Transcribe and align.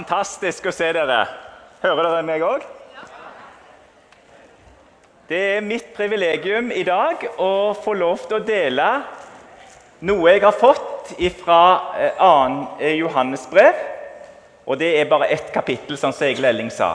Fantastisk 0.00 0.64
å 0.64 0.72
se 0.72 0.86
dere. 0.96 1.18
Hører 1.82 2.06
dere 2.06 2.20
meg 2.24 2.40
òg? 2.40 2.62
Det 5.28 5.40
er 5.58 5.66
mitt 5.66 5.90
privilegium 5.92 6.70
i 6.72 6.86
dag 6.88 7.26
å 7.36 7.74
få 7.76 7.92
lov 8.00 8.24
til 8.24 8.38
å 8.38 8.46
dele 8.46 8.86
noe 10.08 10.32
jeg 10.32 10.40
har 10.46 10.56
fått 10.56 11.12
fra 11.42 11.60
2. 12.16 12.88
Johannes 12.96 13.44
brev. 13.52 13.84
Og 14.64 14.80
det 14.80 14.94
er 15.02 15.12
bare 15.12 15.28
ett 15.36 15.52
kapittel, 15.52 16.00
sånn 16.00 16.16
som 16.16 16.30
Egil 16.30 16.48
Elling 16.48 16.72
sa. 16.72 16.94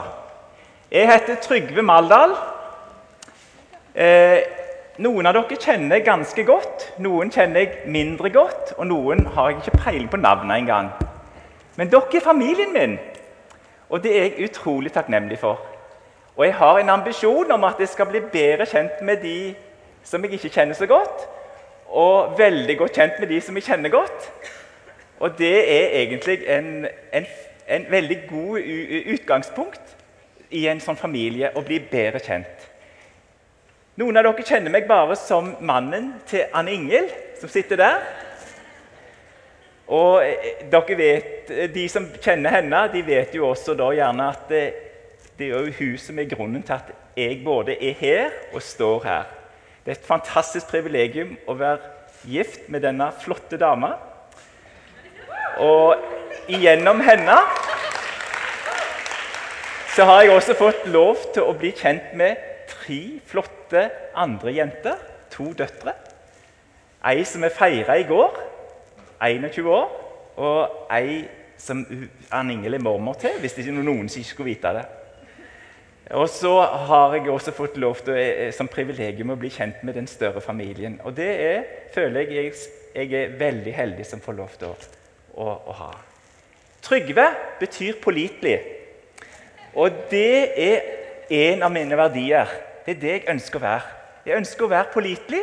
Jeg 0.90 1.06
heter 1.06 1.38
Trygve 1.46 1.86
Maldal. 1.86 2.34
Eh, 3.94 4.40
noen 4.98 5.30
av 5.30 5.38
dere 5.38 5.62
kjenner 5.62 6.00
jeg 6.00 6.10
ganske 6.10 6.50
godt, 6.50 6.90
noen 7.06 7.30
kjenner 7.30 7.62
jeg 7.68 7.84
mindre 7.86 8.34
godt, 8.34 8.74
og 8.80 8.90
noen 8.90 9.28
har 9.36 9.52
jeg 9.52 9.62
ikke 9.62 9.84
peiling 9.84 10.10
på 10.10 10.26
navnet 10.26 10.64
engang. 10.64 10.96
Men 11.76 11.90
dere 11.92 12.16
er 12.16 12.24
familien 12.24 12.72
min, 12.72 12.98
og 13.88 14.02
det 14.02 14.12
er 14.16 14.22
jeg 14.22 14.50
utrolig 14.50 14.92
takknemlig 14.92 15.38
for. 15.38 15.60
Og 16.36 16.44
jeg 16.46 16.54
har 16.54 16.78
en 16.78 16.88
ambisjon 16.88 17.50
om 17.50 17.64
at 17.64 17.80
jeg 17.80 17.88
skal 17.88 18.06
bli 18.10 18.20
bedre 18.32 18.66
kjent 18.66 19.02
med 19.02 19.16
de 19.22 19.54
som 20.04 20.24
jeg 20.24 20.32
ikke 20.32 20.48
kjenner 20.48 20.74
så 20.74 20.86
godt, 20.86 21.26
og 21.88 22.38
veldig 22.38 22.78
godt 22.78 22.98
kjent 22.98 23.20
med 23.20 23.28
de 23.28 23.40
som 23.40 23.56
jeg 23.56 23.64
kjenner 23.64 23.90
godt. 23.90 24.30
Og 25.20 25.38
det 25.38 25.56
er 25.56 26.00
egentlig 26.02 26.38
en, 26.48 26.86
en, 27.12 27.26
en 27.68 27.86
veldig 27.90 28.18
god 28.28 28.60
utgangspunkt 29.14 29.96
i 30.50 30.66
en 30.68 30.80
sånn 30.80 30.98
familie 30.98 31.50
å 31.56 31.62
bli 31.64 31.80
bedre 31.90 32.20
kjent. 32.22 32.66
Noen 33.96 34.18
av 34.20 34.26
dere 34.28 34.44
kjenner 34.44 34.72
meg 34.72 34.84
bare 34.88 35.16
som 35.16 35.54
mannen 35.64 36.12
til 36.28 36.44
Anne 36.52 36.74
Ingel, 36.76 37.08
som 37.40 37.48
sitter 37.48 37.80
der. 37.80 38.02
Og 39.86 40.22
eh, 40.26 40.66
dere 40.70 40.98
vet, 40.98 41.50
De 41.74 41.88
som 41.88 42.08
kjenner 42.22 42.58
henne, 42.58 42.86
de 42.92 43.02
vet 43.06 43.34
jo 43.34 43.48
også 43.52 43.76
da 43.78 43.92
gjerne 43.94 44.30
at 44.32 44.48
det, 44.50 44.64
det 45.38 45.50
er 45.50 45.68
jo 45.68 45.76
hun 45.78 45.98
som 46.00 46.18
er 46.18 46.30
grunnen 46.30 46.64
til 46.66 46.74
at 46.74 46.94
jeg 47.16 47.42
både 47.44 47.76
er 47.80 47.94
her 48.00 48.32
og 48.52 48.62
står 48.62 49.04
her. 49.04 49.28
Det 49.84 49.92
er 49.92 50.00
et 50.00 50.08
fantastisk 50.08 50.68
privilegium 50.72 51.36
å 51.46 51.54
være 51.56 51.94
gift 52.26 52.66
med 52.72 52.82
denne 52.82 53.12
flotte 53.22 53.58
dama. 53.60 53.94
Og 55.62 55.94
gjennom 56.50 57.00
henne 57.06 57.36
så 59.94 60.04
har 60.04 60.24
jeg 60.26 60.34
også 60.34 60.56
fått 60.58 60.88
lov 60.92 61.22
til 61.32 61.46
å 61.46 61.54
bli 61.56 61.70
kjent 61.72 62.10
med 62.18 62.42
tre 62.68 63.00
flotte 63.24 63.86
andre 64.18 64.52
jenter. 64.58 64.98
To 65.36 65.52
døtre. 65.56 65.92
Ei 67.06 67.24
som 67.28 67.44
vi 67.44 67.50
feira 67.52 67.96
i 68.00 68.04
går, 68.08 68.36
21 69.20 69.70
år, 69.72 69.90
og 70.36 70.92
ei 70.92 71.24
som 71.58 71.82
Ann 72.30 72.50
Ingel 72.52 72.76
er 72.76 72.84
mormor 72.84 73.16
til, 73.20 73.38
hvis 73.40 73.56
det 73.56 73.66
er 73.68 73.76
noen 73.78 74.10
ikke 74.10 74.28
skulle 74.28 74.52
vite 74.52 74.72
det. 74.76 74.84
Og 76.14 76.28
så 76.30 76.52
har 76.86 77.16
jeg 77.16 77.30
også 77.30 77.52
fått 77.56 77.78
lov 77.82 77.98
til 78.06 78.14
eh, 78.14 78.52
som 78.54 78.68
privilegium 78.70 79.32
å 79.34 79.38
bli 79.40 79.50
kjent 79.50 79.80
med 79.82 79.96
den 79.98 80.06
større 80.06 80.40
familien. 80.40 81.00
Og 81.02 81.16
det 81.16 81.30
er, 81.42 81.64
føler 81.94 82.30
jeg, 82.30 82.52
jeg 82.94 83.12
er 83.12 83.34
veldig 83.40 83.72
heldig 83.74 84.06
som 84.06 84.22
får 84.22 84.36
lov 84.38 84.54
til 84.60 84.68
å, 84.68 84.76
å, 85.34 85.48
å 85.72 85.74
ha. 85.80 85.90
Trygve 86.86 87.26
betyr 87.58 87.98
pålitelig. 88.04 88.60
Og 89.74 90.06
det 90.12 90.52
er 90.62 90.86
en 91.50 91.66
av 91.66 91.74
mine 91.74 91.98
verdier. 91.98 92.54
Det 92.86 92.94
er 92.94 93.02
det 93.02 93.14
jeg 93.16 93.28
ønsker 93.34 93.58
å 93.58 93.66
være. 93.66 93.98
Jeg 94.28 94.38
ønsker 94.38 94.66
å 94.68 94.72
være 94.76 94.92
pålitelig. 94.94 95.42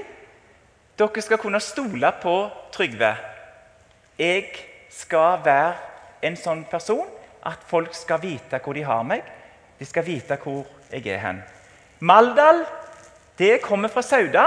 Dere 0.95 1.25
skal 1.25 1.41
kunne 1.41 1.59
stole 1.63 2.15
på 2.23 2.37
Trygve. 2.71 3.11
Jeg 4.19 4.51
skal 4.93 5.39
være 5.45 5.73
en 6.23 6.37
sånn 6.37 6.63
person 6.69 7.07
at 7.43 7.63
folk 7.67 7.95
skal 7.97 8.21
vite 8.23 8.59
hvor 8.63 8.77
de 8.77 8.85
har 8.85 9.03
meg. 9.07 9.23
De 9.79 9.85
skal 9.85 10.05
vite 10.05 10.37
hvor 10.43 10.67
jeg 10.91 11.07
er 11.11 11.21
hen. 11.23 11.41
Maldal 11.99 12.63
det 13.37 13.61
kommer 13.63 13.89
fra 13.89 14.03
Sauda. 14.05 14.45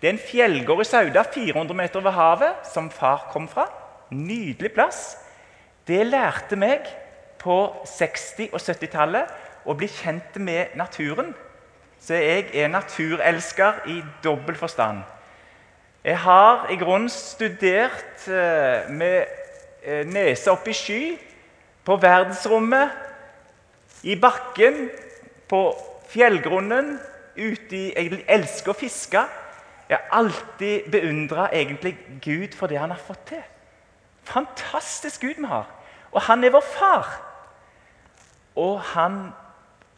Det 0.00 0.08
er 0.08 0.16
en 0.16 0.18
fjellgård 0.18 0.82
i 0.82 0.88
Sauda, 0.88 1.22
400 1.22 1.76
meter 1.78 2.00
over 2.00 2.10
havet, 2.10 2.66
som 2.66 2.90
far 2.90 3.28
kom 3.30 3.46
fra. 3.48 3.68
Nydelig 4.10 4.72
plass. 4.74 5.16
Det 5.86 6.02
lærte 6.06 6.58
meg 6.58 6.88
på 7.38 7.56
60- 7.86 8.50
og 8.50 8.58
70-tallet 8.58 9.30
å 9.66 9.76
bli 9.78 9.86
kjent 9.90 10.40
med 10.42 10.74
naturen. 10.78 11.30
Så 12.02 12.18
jeg 12.18 12.50
er 12.58 12.72
naturelsker 12.72 13.86
i 13.94 14.00
dobbel 14.24 14.58
forstand. 14.58 15.04
Jeg 16.04 16.18
har 16.18 16.66
i 16.70 16.76
grunnen 16.76 17.08
studert 17.08 18.28
eh, 18.28 18.90
med 18.90 19.26
nesa 19.82 20.10
nese 20.10 20.50
opp 20.52 20.66
i 20.68 20.74
sky, 20.74 21.00
på 21.84 21.96
verdensrommet, 21.98 22.90
i 24.02 24.14
bakken, 24.18 24.88
på 25.48 25.60
fjellgrunnen, 26.10 26.98
ute 27.36 27.76
i 27.76 27.92
Jeg 27.96 28.24
elsker 28.28 28.70
å 28.70 28.78
fiske. 28.78 29.22
Jeg 29.88 29.98
har 29.98 30.18
alltid 30.18 30.90
beundra 30.90 31.48
Gud 32.22 32.54
for 32.54 32.66
det 32.66 32.78
han 32.78 32.90
har 32.90 32.98
fått 32.98 33.26
til. 33.26 33.42
Fantastisk 34.24 35.20
Gud 35.20 35.38
vi 35.38 35.46
har. 35.46 35.66
Og 36.12 36.22
han 36.22 36.44
er 36.44 36.50
vår 36.50 36.64
far. 36.78 37.08
Og 38.54 38.80
han 38.80 39.32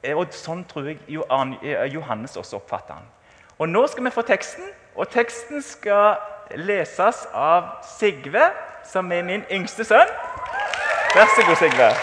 Eh, 0.05 0.17
og 0.17 0.33
Sånn 0.37 0.65
tror 0.69 0.91
jeg 0.91 1.01
eh, 1.09 1.85
Johannes 1.93 2.37
også 2.37 2.61
oppfatter 2.61 2.99
han. 2.99 3.11
Og 3.59 3.71
Nå 3.71 3.85
skal 3.91 4.07
vi 4.07 4.15
få 4.15 4.25
teksten, 4.27 4.67
og 4.95 5.11
teksten 5.11 5.63
skal 5.63 6.17
leses 6.57 7.25
av 7.35 7.71
Sigve, 7.99 8.51
som 8.87 9.13
er 9.13 9.23
min 9.27 9.47
yngste 9.51 9.85
sønn. 9.85 10.11
Vær 11.15 11.31
så 11.35 11.47
god, 11.47 11.57
Sigve. 11.63 11.95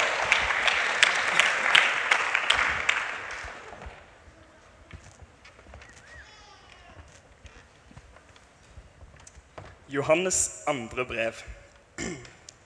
Johannes' 9.91 10.63
andre 10.67 11.05
brev. 11.05 11.33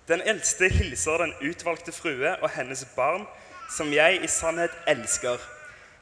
Den 0.07 0.21
eldste 0.21 0.69
hilser 0.69 1.17
den 1.17 1.33
utvalgte 1.41 1.91
frue 1.91 2.35
og 2.35 2.49
hennes 2.53 2.85
barn 2.95 3.25
som 3.73 3.93
jeg 3.93 4.21
i 4.23 4.27
sannhet 4.29 4.73
elsker. 4.87 5.41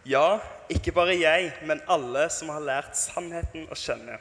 Ja, 0.06 0.40
ikke 0.68 0.92
bare 0.92 1.16
jeg, 1.16 1.54
men 1.64 1.80
alle 1.88 2.26
som 2.30 2.50
har 2.52 2.64
lært 2.64 2.98
sannheten 3.00 3.70
å 3.72 3.76
kjenne. 3.80 4.18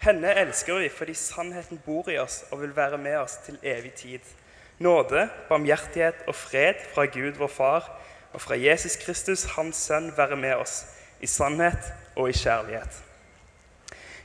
Henne 0.00 0.32
elsker 0.40 0.78
vi 0.80 0.86
fordi 0.88 1.12
sannheten 1.20 1.82
bor 1.84 2.08
i 2.08 2.16
oss 2.16 2.46
og 2.48 2.62
vil 2.62 2.72
være 2.72 2.96
med 2.96 3.18
oss 3.20 3.36
til 3.44 3.58
evig 3.60 3.92
tid. 3.98 4.24
Nåde, 4.80 5.26
barmhjertighet 5.50 6.24
og 6.24 6.34
fred 6.34 6.80
fra 6.94 7.04
Gud 7.12 7.36
vår 7.36 7.52
Far 7.52 7.90
og 8.32 8.40
fra 8.40 8.56
Jesus 8.56 8.96
Kristus, 8.96 9.44
Hans 9.52 9.76
Sønn, 9.84 10.08
være 10.16 10.40
med 10.40 10.56
oss 10.56 10.86
i 11.20 11.28
sannhet 11.28 11.92
og 12.16 12.30
i 12.30 12.38
kjærlighet. 12.40 13.02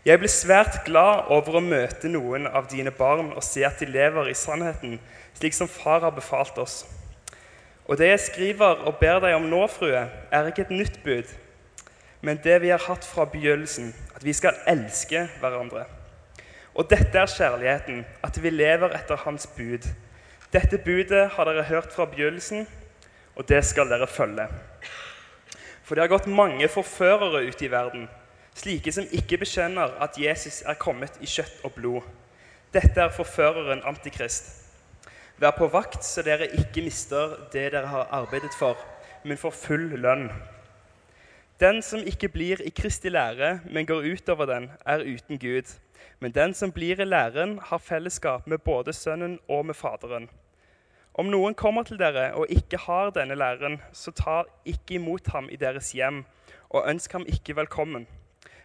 Jeg 0.07 0.21
blir 0.21 0.31
svært 0.31 0.85
glad 0.85 1.27
over 1.35 1.59
å 1.59 1.65
møte 1.65 2.07
noen 2.07 2.47
av 2.47 2.69
dine 2.71 2.95
barn 2.95 3.33
og 3.33 3.43
se 3.43 3.65
at 3.67 3.83
de 3.83 3.91
lever 3.91 4.31
i 4.31 4.37
sannheten, 4.37 5.01
slik 5.35 5.57
som 5.57 5.67
Far 5.67 6.05
har 6.07 6.15
befalt 6.15 6.55
oss. 6.63 6.85
Og 7.85 7.97
det 7.97 8.07
jeg 8.07 8.19
skriver 8.19 8.85
og 8.87 8.97
ber 8.97 9.19
deg 9.21 9.35
om 9.37 9.45
nå, 9.49 9.65
frue, 9.69 10.07
er 10.31 10.47
ikke 10.49 10.65
et 10.65 10.73
nytt 10.73 11.03
bud, 11.03 11.29
men 12.25 12.39
det 12.41 12.57
vi 12.63 12.71
har 12.73 12.81
hatt 12.87 13.05
fra 13.05 13.27
begynnelsen, 13.29 13.91
at 14.15 14.25
vi 14.25 14.33
skal 14.33 14.57
elske 14.67 15.27
hverandre. 15.39 15.83
Og 16.75 16.89
dette 16.89 17.19
er 17.19 17.29
kjærligheten, 17.29 18.01
at 18.23 18.41
vi 18.43 18.49
lever 18.49 18.95
etter 18.97 19.21
Hans 19.21 19.45
bud. 19.47 19.85
Dette 20.53 20.77
budet 20.77 21.29
har 21.37 21.45
dere 21.45 21.63
hørt 21.69 21.93
fra 21.93 22.05
begynnelsen, 22.09 22.65
og 23.35 23.47
det 23.49 23.61
skal 23.65 23.89
dere 23.89 24.07
følge. 24.07 24.47
For 25.83 25.95
det 25.95 26.01
har 26.01 26.11
gått 26.11 26.27
mange 26.27 26.67
forførere 26.67 27.45
ute 27.45 27.67
i 27.67 27.71
verden, 27.71 28.09
slike 28.57 28.91
som 28.91 29.07
ikke 29.11 29.37
bekjenner 29.37 29.93
at 30.01 30.17
Jesus 30.17 30.63
er 30.65 30.79
kommet 30.81 31.21
i 31.21 31.29
kjøtt 31.29 31.61
og 31.63 31.77
blod. 31.77 32.01
Dette 32.73 33.01
er 33.01 33.13
forføreren 33.13 33.85
Antikrist. 33.85 34.64
Vær 35.35 35.51
på 35.51 35.67
vakt, 35.67 35.99
så 36.07 36.21
dere 36.23 36.47
ikke 36.55 36.79
mister 36.85 37.33
det 37.51 37.73
dere 37.73 37.89
har 37.91 38.07
arbeidet 38.15 38.53
for, 38.55 38.79
men 39.27 39.35
får 39.37 39.51
full 39.51 39.89
lønn. 39.99 40.29
Den 41.59 41.81
som 41.83 41.99
ikke 42.07 42.29
blir 42.31 42.61
i 42.63 42.71
Kristi 42.71 43.11
lære, 43.11 43.59
men 43.67 43.85
går 43.85 44.07
utover 44.13 44.47
den, 44.47 44.69
er 44.85 45.03
uten 45.03 45.39
Gud. 45.39 45.73
Men 46.19 46.31
den 46.31 46.53
som 46.53 46.71
blir 46.71 47.01
i 47.01 47.05
læren, 47.05 47.59
har 47.59 47.83
fellesskap 47.83 48.47
med 48.47 48.63
både 48.63 48.93
Sønnen 48.93 49.39
og 49.49 49.65
med 49.65 49.75
Faderen. 49.75 50.29
Om 51.13 51.27
noen 51.27 51.53
kommer 51.53 51.83
til 51.83 51.99
dere 51.99 52.33
og 52.33 52.47
ikke 52.49 52.79
har 52.87 53.11
denne 53.11 53.35
læren, 53.35 53.81
så 53.91 54.11
ta 54.11 54.43
ikke 54.65 54.95
imot 54.95 55.27
ham 55.35 55.49
i 55.51 55.59
deres 55.59 55.91
hjem, 55.91 56.23
og 56.69 56.87
ønsk 56.89 57.11
ham 57.11 57.27
ikke 57.27 57.55
velkommen. 57.55 58.07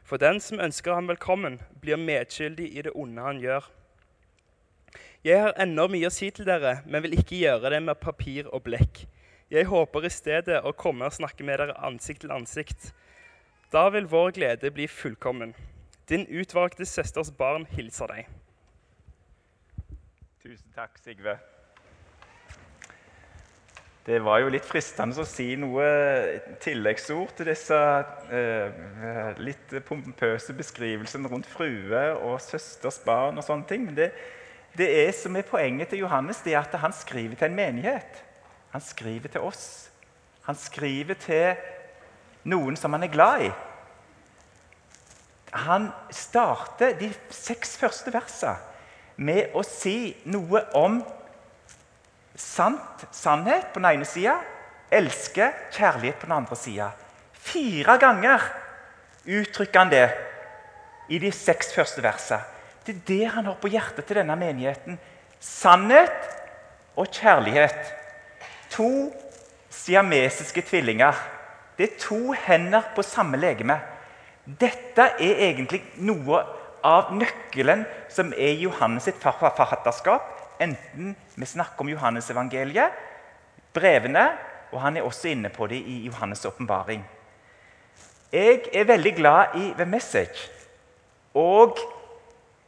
For 0.04 0.16
den 0.16 0.40
som 0.40 0.60
ønsker 0.60 0.94
ham 0.94 1.08
velkommen, 1.08 1.60
blir 1.80 1.96
medskyldig 1.96 2.76
i 2.78 2.82
det 2.82 2.94
onde 2.94 3.22
han 3.22 3.42
gjør. 3.42 3.70
Jeg 5.20 5.36
har 5.36 5.58
ennå 5.60 5.84
mye 5.92 6.08
å 6.08 6.12
si 6.14 6.30
til 6.32 6.46
dere, 6.48 6.78
men 6.88 7.02
vil 7.04 7.18
ikke 7.18 7.42
gjøre 7.42 7.74
det 7.74 7.82
med 7.84 7.98
papir 8.00 8.46
og 8.48 8.62
blekk. 8.64 9.02
Jeg 9.52 9.66
håper 9.68 10.06
i 10.08 10.10
stedet 10.14 10.62
å 10.64 10.72
komme 10.72 11.04
og 11.04 11.12
snakke 11.12 11.44
med 11.44 11.60
dere 11.60 11.74
ansikt 11.84 12.22
til 12.24 12.32
ansikt. 12.32 12.86
Da 13.68 13.82
vil 13.92 14.08
vår 14.08 14.32
glede 14.38 14.70
bli 14.72 14.88
fullkommen. 14.88 15.52
Din 16.08 16.24
utvalgte 16.24 16.88
søsters 16.88 17.28
barn 17.36 17.68
hilser 17.68 18.08
deg. 18.14 18.32
Tusen 20.40 20.72
takk, 20.72 20.96
Sigve. 21.04 21.36
Det 24.08 24.24
var 24.24 24.40
jo 24.40 24.48
litt 24.56 24.64
fristende 24.64 25.20
å 25.20 25.28
si 25.28 25.52
noe 25.60 25.84
tilleggsord 26.64 27.36
til 27.36 27.52
disse 27.52 27.76
eh, 28.32 29.36
litt 29.44 29.76
pompøse 29.84 30.56
beskrivelsene 30.56 31.28
rundt 31.28 31.46
frue 31.46 32.04
og 32.16 32.40
søsters 32.40 33.02
barn 33.04 33.36
og 33.36 33.44
sånne 33.44 33.68
ting. 33.68 33.84
Men 33.90 34.00
det, 34.00 34.14
det 34.78 34.88
er 35.02 35.12
som 35.16 35.36
er 35.36 35.46
poenget 35.46 35.90
til 35.90 36.04
Johannes, 36.04 36.42
det 36.44 36.54
er 36.54 36.62
at 36.62 36.78
han 36.80 36.92
skriver 36.94 37.34
til 37.36 37.50
en 37.50 37.56
menighet. 37.58 38.22
Han 38.70 38.80
skriver 38.80 39.28
til 39.28 39.40
oss. 39.40 39.90
Han 40.46 40.56
skriver 40.56 41.14
til 41.14 41.58
noen 42.50 42.76
som 42.78 42.94
han 42.94 43.04
er 43.04 43.12
glad 43.12 43.46
i. 43.48 43.50
Han 45.50 45.90
starter 46.14 46.94
de 46.98 47.10
seks 47.34 47.74
første 47.80 48.12
versene 48.14 48.56
med 49.20 49.52
å 49.58 49.64
si 49.66 50.14
noe 50.30 50.62
om 50.78 51.00
sant, 52.38 53.04
sannhet 53.12 53.72
på 53.74 53.82
den 53.82 53.90
ene 53.90 54.06
sida, 54.08 54.38
elske, 54.90 55.50
kjærlighet 55.74 56.22
på 56.22 56.30
den 56.30 56.38
andre 56.38 56.56
sida. 56.56 56.88
Fire 57.34 57.98
ganger 58.00 58.46
uttrykker 59.26 59.82
han 59.82 59.92
det 59.92 60.06
i 61.10 61.18
de 61.20 61.32
seks 61.34 61.74
første 61.74 62.02
versene. 62.04 62.40
Det 62.90 62.96
er 62.96 63.02
det 63.06 63.26
han 63.36 63.46
har 63.46 63.58
på 63.62 63.68
hjertet 63.70 64.02
til 64.06 64.18
denne 64.18 64.34
menigheten. 64.34 64.96
Sannhet 65.38 66.24
og 66.98 67.06
kjærlighet. 67.06 67.92
To 68.74 69.12
siamesiske 69.70 70.64
tvillinger. 70.66 71.14
Det 71.78 71.86
er 71.86 72.00
to 72.02 72.32
hender 72.32 72.88
på 72.96 73.04
samme 73.06 73.38
legeme. 73.38 73.76
Dette 74.44 75.06
er 75.22 75.44
egentlig 75.46 75.84
noe 76.02 76.40
av 76.82 77.12
nøkkelen 77.14 77.84
som 78.10 78.34
er 78.34 78.58
Johannes 78.58 79.06
sitt 79.06 79.22
forfatterskap. 79.22 80.26
Enten 80.58 81.14
vi 81.36 81.46
snakker 81.46 81.86
om 81.86 81.92
Johannes-evangeliet, 81.94 82.98
brevene, 83.72 84.26
og 84.74 84.82
han 84.82 84.98
er 84.98 85.06
også 85.06 85.30
inne 85.30 85.48
på 85.54 85.70
det 85.70 85.78
i 85.78 86.00
Johannes' 86.08 86.42
åpenbaring. 86.48 87.06
Jeg 88.34 88.66
er 88.74 88.90
veldig 88.90 89.14
glad 89.14 89.56
i 89.62 89.72
The 89.78 89.86
Message. 89.86 90.50
Og 91.38 91.78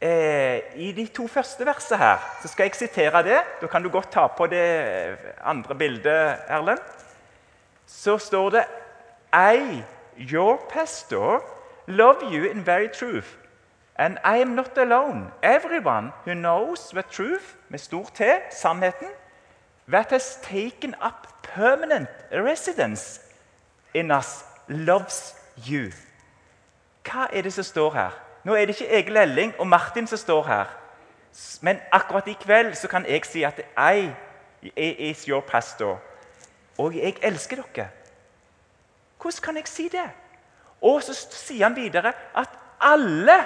eh, 0.03 0.61
i 0.75 0.91
de 0.91 1.05
to 1.07 1.27
første 1.31 1.65
versene 1.65 1.97
her 1.97 2.23
så 2.41 2.51
skal 2.51 2.67
jeg 2.67 2.75
sitere 2.75 3.23
det. 3.23 3.39
Da 3.61 3.67
kan 3.71 3.83
du 3.83 3.89
godt 3.89 4.11
ta 4.11 4.27
på 4.27 4.47
det 4.51 5.17
andre 5.41 5.75
bildet, 5.75 6.43
Erlend. 6.47 6.83
Så 7.87 8.17
står 8.17 8.49
det 8.49 8.65
I, 9.33 9.83
your 10.17 10.59
pastor, 10.69 11.43
love 11.87 12.21
you 12.21 12.43
in 12.51 12.65
very 12.65 12.87
truth. 12.87 13.27
And 13.95 14.17
I 14.25 14.41
am 14.41 14.47
not 14.47 14.77
alone. 14.77 15.31
Everyone 15.43 16.11
who 16.25 16.33
knows 16.33 16.89
the 16.89 17.01
truth, 17.01 17.55
med 17.69 17.79
stor 17.79 18.05
T, 18.13 18.21
sannheten, 18.51 19.07
that 19.87 20.09
has 20.09 20.39
taken 20.43 20.95
up 21.05 21.27
permanent 21.55 22.09
residence 22.31 23.21
in 23.93 24.11
us, 24.11 24.45
loves 24.67 25.35
you. 25.69 25.91
Hva 27.03 27.27
er 27.33 27.41
det 27.41 27.53
som 27.53 27.63
står 27.63 27.93
her? 27.93 28.11
Nå 28.43 28.55
er 28.55 28.65
det 28.65 28.79
ikke 28.79 28.99
Egil 28.99 29.17
Elling 29.17 29.53
og 29.59 29.67
Martin 29.67 30.07
som 30.07 30.17
står 30.17 30.43
her. 30.47 30.65
Men 31.61 31.79
akkurat 31.91 32.27
i 32.27 32.37
kveld 32.41 32.75
så 32.75 32.87
kan 32.87 33.05
jeg 33.05 33.25
si 33.25 33.43
at 33.43 33.61
I 33.77 34.11
is 34.75 35.25
your 35.25 35.41
pastor. 35.41 35.99
Og 36.77 36.95
jeg 36.95 37.15
elsker 37.21 37.63
dere. 37.75 37.87
Hvordan 39.21 39.43
kan 39.43 39.55
jeg 39.55 39.67
si 39.67 39.87
det? 39.87 40.09
Og 40.81 41.03
så 41.03 41.13
sier 41.15 41.63
han 41.63 41.75
videre 41.75 42.13
at 42.35 42.49
alle 42.81 43.37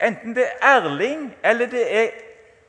Enten 0.00 0.34
det 0.34 0.44
er 0.46 0.76
Erling 0.76 1.34
eller 1.42 1.66
det 1.66 1.84
er 1.96 2.10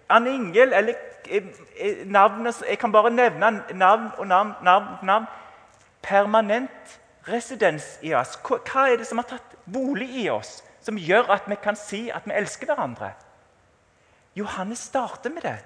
Anne 0.09 0.31
Ingel 0.33 0.73
eller 0.73 0.93
eh, 1.29 1.43
eh, 1.77 2.07
navnet 2.07 2.63
Jeg 2.69 2.79
kan 2.79 2.91
bare 2.91 3.11
nevne 3.11 3.63
navn 3.73 4.07
og 4.17 4.27
navn, 4.27 4.53
navn, 4.63 4.85
navn. 5.03 5.25
Permanent 6.01 6.99
residens 7.31 7.97
i 8.01 8.13
oss. 8.17 8.37
Hva 8.43 8.89
er 8.89 8.99
det 8.99 9.07
som 9.07 9.21
har 9.21 9.29
tatt 9.29 9.55
bolig 9.69 10.09
i 10.23 10.29
oss, 10.33 10.59
som 10.81 10.97
gjør 10.97 11.31
at 11.35 11.49
vi 11.49 11.57
kan 11.61 11.77
si 11.79 12.07
at 12.13 12.27
vi 12.27 12.35
elsker 12.37 12.69
hverandre? 12.69 13.13
Johannes 14.37 14.85
starter 14.89 15.33
med 15.33 15.43
det. 15.43 15.57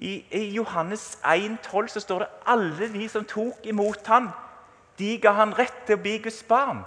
I, 0.00 0.24
i 0.32 0.44
Johannes 0.54 1.18
1,12 1.24 1.88
så 1.94 2.00
står 2.00 2.24
det 2.24 2.30
alle 2.48 2.88
de 2.92 3.08
som 3.08 3.24
tok 3.28 3.66
imot 3.68 4.06
ham, 4.08 4.30
de 4.98 5.16
ga 5.20 5.32
han 5.36 5.52
rett 5.56 5.84
til 5.86 5.96
å 5.96 6.02
bli 6.02 6.18
Guds 6.24 6.42
barn. 6.48 6.82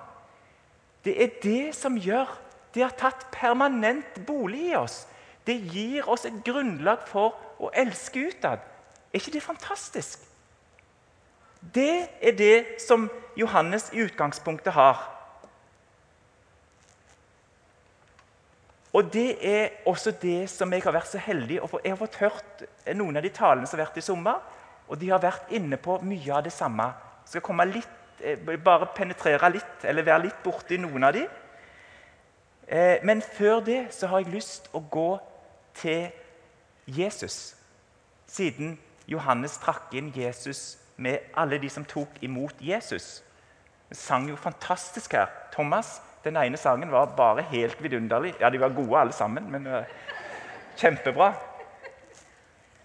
Det 1.05 1.13
er 1.21 1.37
det 1.43 1.75
som 1.77 1.97
gjør 1.99 2.29
det 2.73 2.81
har 2.81 2.93
tatt 2.97 3.27
permanent 3.33 4.21
bolig 4.25 4.71
i 4.71 4.75
oss. 4.77 5.03
Det 5.45 5.55
gir 5.73 6.07
oss 6.09 6.25
et 6.25 6.39
grunnlag 6.45 7.03
for 7.09 7.35
å 7.61 7.69
elske 7.77 8.29
utad. 8.31 8.63
Er 9.13 9.21
ikke 9.21 9.35
det 9.35 9.43
fantastisk? 9.45 10.23
Det 11.73 12.07
er 12.21 12.37
det 12.37 12.81
som 12.81 13.05
Johannes 13.37 13.89
i 13.93 14.03
utgangspunktet 14.03 14.73
har. 14.73 15.09
Og 18.93 19.13
Det 19.13 19.37
er 19.41 19.69
også 19.85 20.11
det 20.21 20.49
som 20.49 20.73
jeg 20.73 20.83
har 20.83 20.93
vært 20.93 21.09
så 21.09 21.17
heldig 21.17 21.61
få. 21.69 21.79
Jeg 21.83 21.91
har 21.91 21.97
fått 21.97 22.19
hørt 22.21 22.63
noen 22.93 23.17
av 23.17 23.23
de 23.25 23.31
talene 23.33 23.67
som 23.67 23.79
har 23.79 23.87
vært 23.87 23.97
i 23.97 24.05
sommer, 24.05 24.41
og 24.87 24.99
de 25.01 25.09
har 25.09 25.21
vært 25.21 25.49
inne 25.49 25.79
på 25.81 25.97
mye 26.05 26.33
av 26.33 26.43
det 26.45 26.53
samme. 26.53 26.85
Jeg 27.23 27.31
skal 27.31 27.41
komme 27.41 27.65
litt, 27.65 28.21
eh, 28.21 28.37
bare 28.37 28.91
penetrere 28.93 29.49
litt, 29.49 29.83
eller 29.83 30.03
være 30.03 30.23
litt 30.23 30.43
borti 30.43 30.77
noen 30.77 31.03
av 31.03 31.13
de. 31.13 31.27
Eh, 32.67 32.99
men 33.03 33.21
før 33.21 33.65
det 33.65 33.93
så 33.93 34.07
har 34.07 34.19
jeg 34.19 34.33
lyst 34.33 34.69
å 34.73 34.79
gå 34.89 35.19
til 35.73 36.11
Jesus. 36.85 37.55
Siden 38.27 38.77
Johannes 39.07 39.57
trakk 39.57 39.93
inn 39.93 40.13
Jesus 40.15 40.77
med 40.97 41.19
alle 41.33 41.57
de 41.57 41.69
som 41.69 41.85
tok 41.85 42.09
imot 42.21 42.53
Jesus. 42.61 43.22
Vi 43.93 43.97
sang 43.97 44.29
jo 44.29 44.35
fantastisk 44.35 45.13
her. 45.13 45.27
Thomas, 45.53 46.01
Den 46.23 46.37
ene 46.37 46.57
sangen 46.57 46.91
var 46.91 47.05
bare 47.05 47.41
helt 47.41 47.83
vidunderlig. 47.83 48.33
Ja, 48.39 48.49
De 48.49 48.59
var 48.59 48.69
gode 48.69 48.99
alle 48.99 49.13
sammen, 49.13 49.51
men 49.51 49.67
uh, 49.67 49.83
kjempebra. 50.77 51.33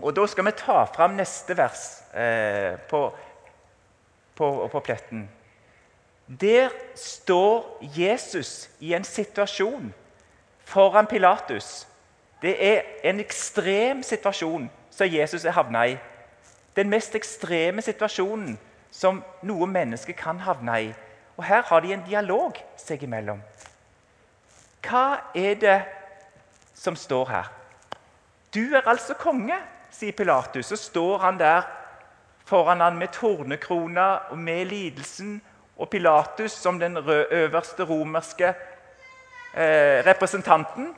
Og 0.02 0.16
Da 0.16 0.26
skal 0.26 0.44
vi 0.44 0.50
ta 0.50 0.84
fram 0.84 1.16
neste 1.16 1.56
vers 1.56 2.02
uh, 2.12 2.76
på, 2.90 3.14
på, 4.36 4.68
på 4.72 4.80
pletten. 4.80 5.30
Der 6.40 6.68
står 6.94 7.78
Jesus 7.80 8.68
i 8.80 8.92
en 8.92 9.04
situasjon 9.04 9.94
foran 10.64 11.06
Pilatus. 11.06 11.86
Det 12.42 12.52
er 12.74 12.82
en 13.04 13.20
ekstrem 13.20 14.02
situasjon 14.02 14.68
som 14.90 15.08
Jesus 15.08 15.44
er 15.44 15.56
havna 15.56 15.86
i. 15.88 15.98
Den 16.76 16.90
mest 16.90 17.14
ekstreme 17.14 17.82
situasjonen 17.82 18.58
som 18.90 19.22
noe 19.42 19.66
menneske 19.66 20.12
kan 20.12 20.40
havne 20.40 20.80
i. 20.82 20.88
Og 21.36 21.44
Her 21.44 21.62
har 21.62 21.80
de 21.80 21.92
en 21.94 22.04
dialog 22.06 22.58
seg 22.76 23.02
imellom. 23.02 23.40
Hva 24.82 25.32
er 25.34 25.54
det 25.60 25.78
som 26.74 26.96
står 26.96 27.28
her? 27.28 27.50
Du 28.54 28.74
er 28.74 28.88
altså 28.88 29.14
konge, 29.14 29.56
sier 29.90 30.12
Pilatus. 30.16 30.66
Så 30.66 30.76
står 30.76 31.18
han 31.18 31.38
der 31.38 31.66
foran 32.48 32.80
han 32.80 32.96
med 32.98 33.12
tornekrona 33.12 34.08
og 34.32 34.38
med 34.38 34.64
lidelsen 34.70 35.40
og 35.78 35.90
Pilatus 35.90 36.52
som 36.52 36.78
den 36.78 36.96
øverste 36.96 37.84
romerske 37.84 38.54
eh, 39.54 40.04
representanten. 40.06 40.94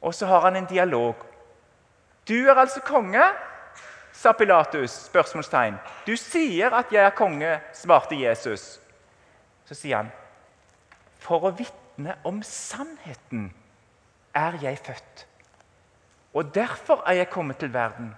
Og 0.00 0.14
så 0.14 0.26
har 0.26 0.40
han 0.40 0.56
en 0.56 0.66
dialog. 0.66 1.14
'Du 2.28 2.48
er 2.48 2.54
altså 2.54 2.80
konge', 2.80 3.49
sa 4.20 4.32
Pilatus. 4.32 4.90
spørsmålstegn. 4.90 5.74
'Du 6.06 6.16
sier 6.16 6.70
at 6.70 6.92
jeg 6.92 7.04
er 7.04 7.10
konge', 7.10 7.60
svarte 7.72 8.20
Jesus. 8.20 8.80
Så 9.64 9.74
sier 9.74 9.96
han, 9.96 10.12
'For 11.18 11.40
å 11.48 11.50
vitne 11.56 12.16
om 12.24 12.42
sannheten 12.42 13.54
er 14.34 14.52
jeg 14.62 14.78
født.' 14.78 15.26
'Og 16.34 16.54
derfor 16.54 17.02
er 17.06 17.12
jeg 17.12 17.30
kommet 17.30 17.56
til 17.56 17.72
verden.' 17.72 18.16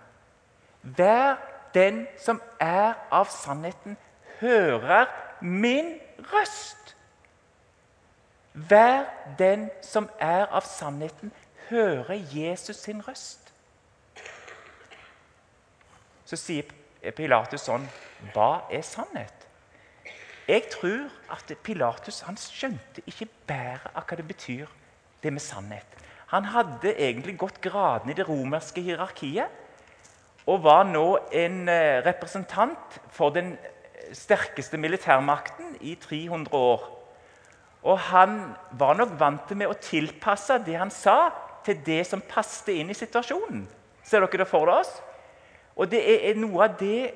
Hver 0.82 1.37
den 1.75 2.06
som 2.18 2.42
er 2.61 2.94
av 3.11 3.26
sannheten, 3.30 3.97
hører 4.40 5.06
min 5.40 6.00
røst. 6.18 6.97
Hver 8.52 9.04
den 9.38 9.71
som 9.82 10.11
er 10.18 10.47
av 10.47 10.61
sannheten, 10.61 11.32
hører 11.71 12.18
Jesus 12.35 12.76
sin 12.76 13.09
røst. 13.09 13.42
Så 16.33 16.39
sier 16.41 17.12
Pilatus 17.12 17.67
sånn 17.69 17.83
Hva 18.33 18.65
er 18.73 18.81
sannhet? 18.87 19.43
Jeg 20.49 20.71
tror 20.73 21.11
at 21.35 21.51
Pilatus 21.61 22.23
han 22.25 22.39
skjønte 22.41 23.05
ikke 23.05 23.29
bedre 23.49 23.93
av 23.93 24.07
hva 24.09 24.17
det 24.17 24.25
betyr, 24.31 24.71
det 25.21 25.31
med 25.31 25.45
sannhet. 25.45 25.99
Han 26.33 26.49
hadde 26.55 26.95
egentlig 26.97 27.37
gått 27.37 27.61
gradene 27.61 28.15
i 28.15 28.17
det 28.17 28.25
romerske 28.31 28.81
hierarkiet 28.81 29.61
og 30.49 30.65
var 30.65 30.89
nå 30.89 31.05
en 31.37 31.69
eh, 31.69 32.01
representant 32.03 32.99
for 33.12 33.37
den 33.37 33.53
sterkeste 34.17 34.81
militærmakten 34.81 35.77
i 35.85 35.95
300 36.01 36.57
år. 36.57 36.89
Og 37.85 38.03
han 38.09 38.41
var 38.81 38.97
nok 38.97 39.15
vant 39.21 39.45
til 39.47 39.61
med 39.61 39.71
å 39.71 39.79
tilpasse 39.79 40.62
det 40.65 40.81
han 40.81 40.91
sa, 40.91 41.29
til 41.62 41.79
det 41.85 42.03
som 42.09 42.25
passet 42.25 42.73
inn 42.75 42.91
i 42.91 42.97
situasjonen. 42.97 43.67
Ser 44.03 44.25
dere 44.25 44.43
det 44.43 44.51
for 44.51 44.73
dere? 44.73 45.12
Og 45.76 45.91
det 45.91 46.02
er 46.31 46.38
noe 46.38 46.67
av 46.67 46.79
det 46.81 47.12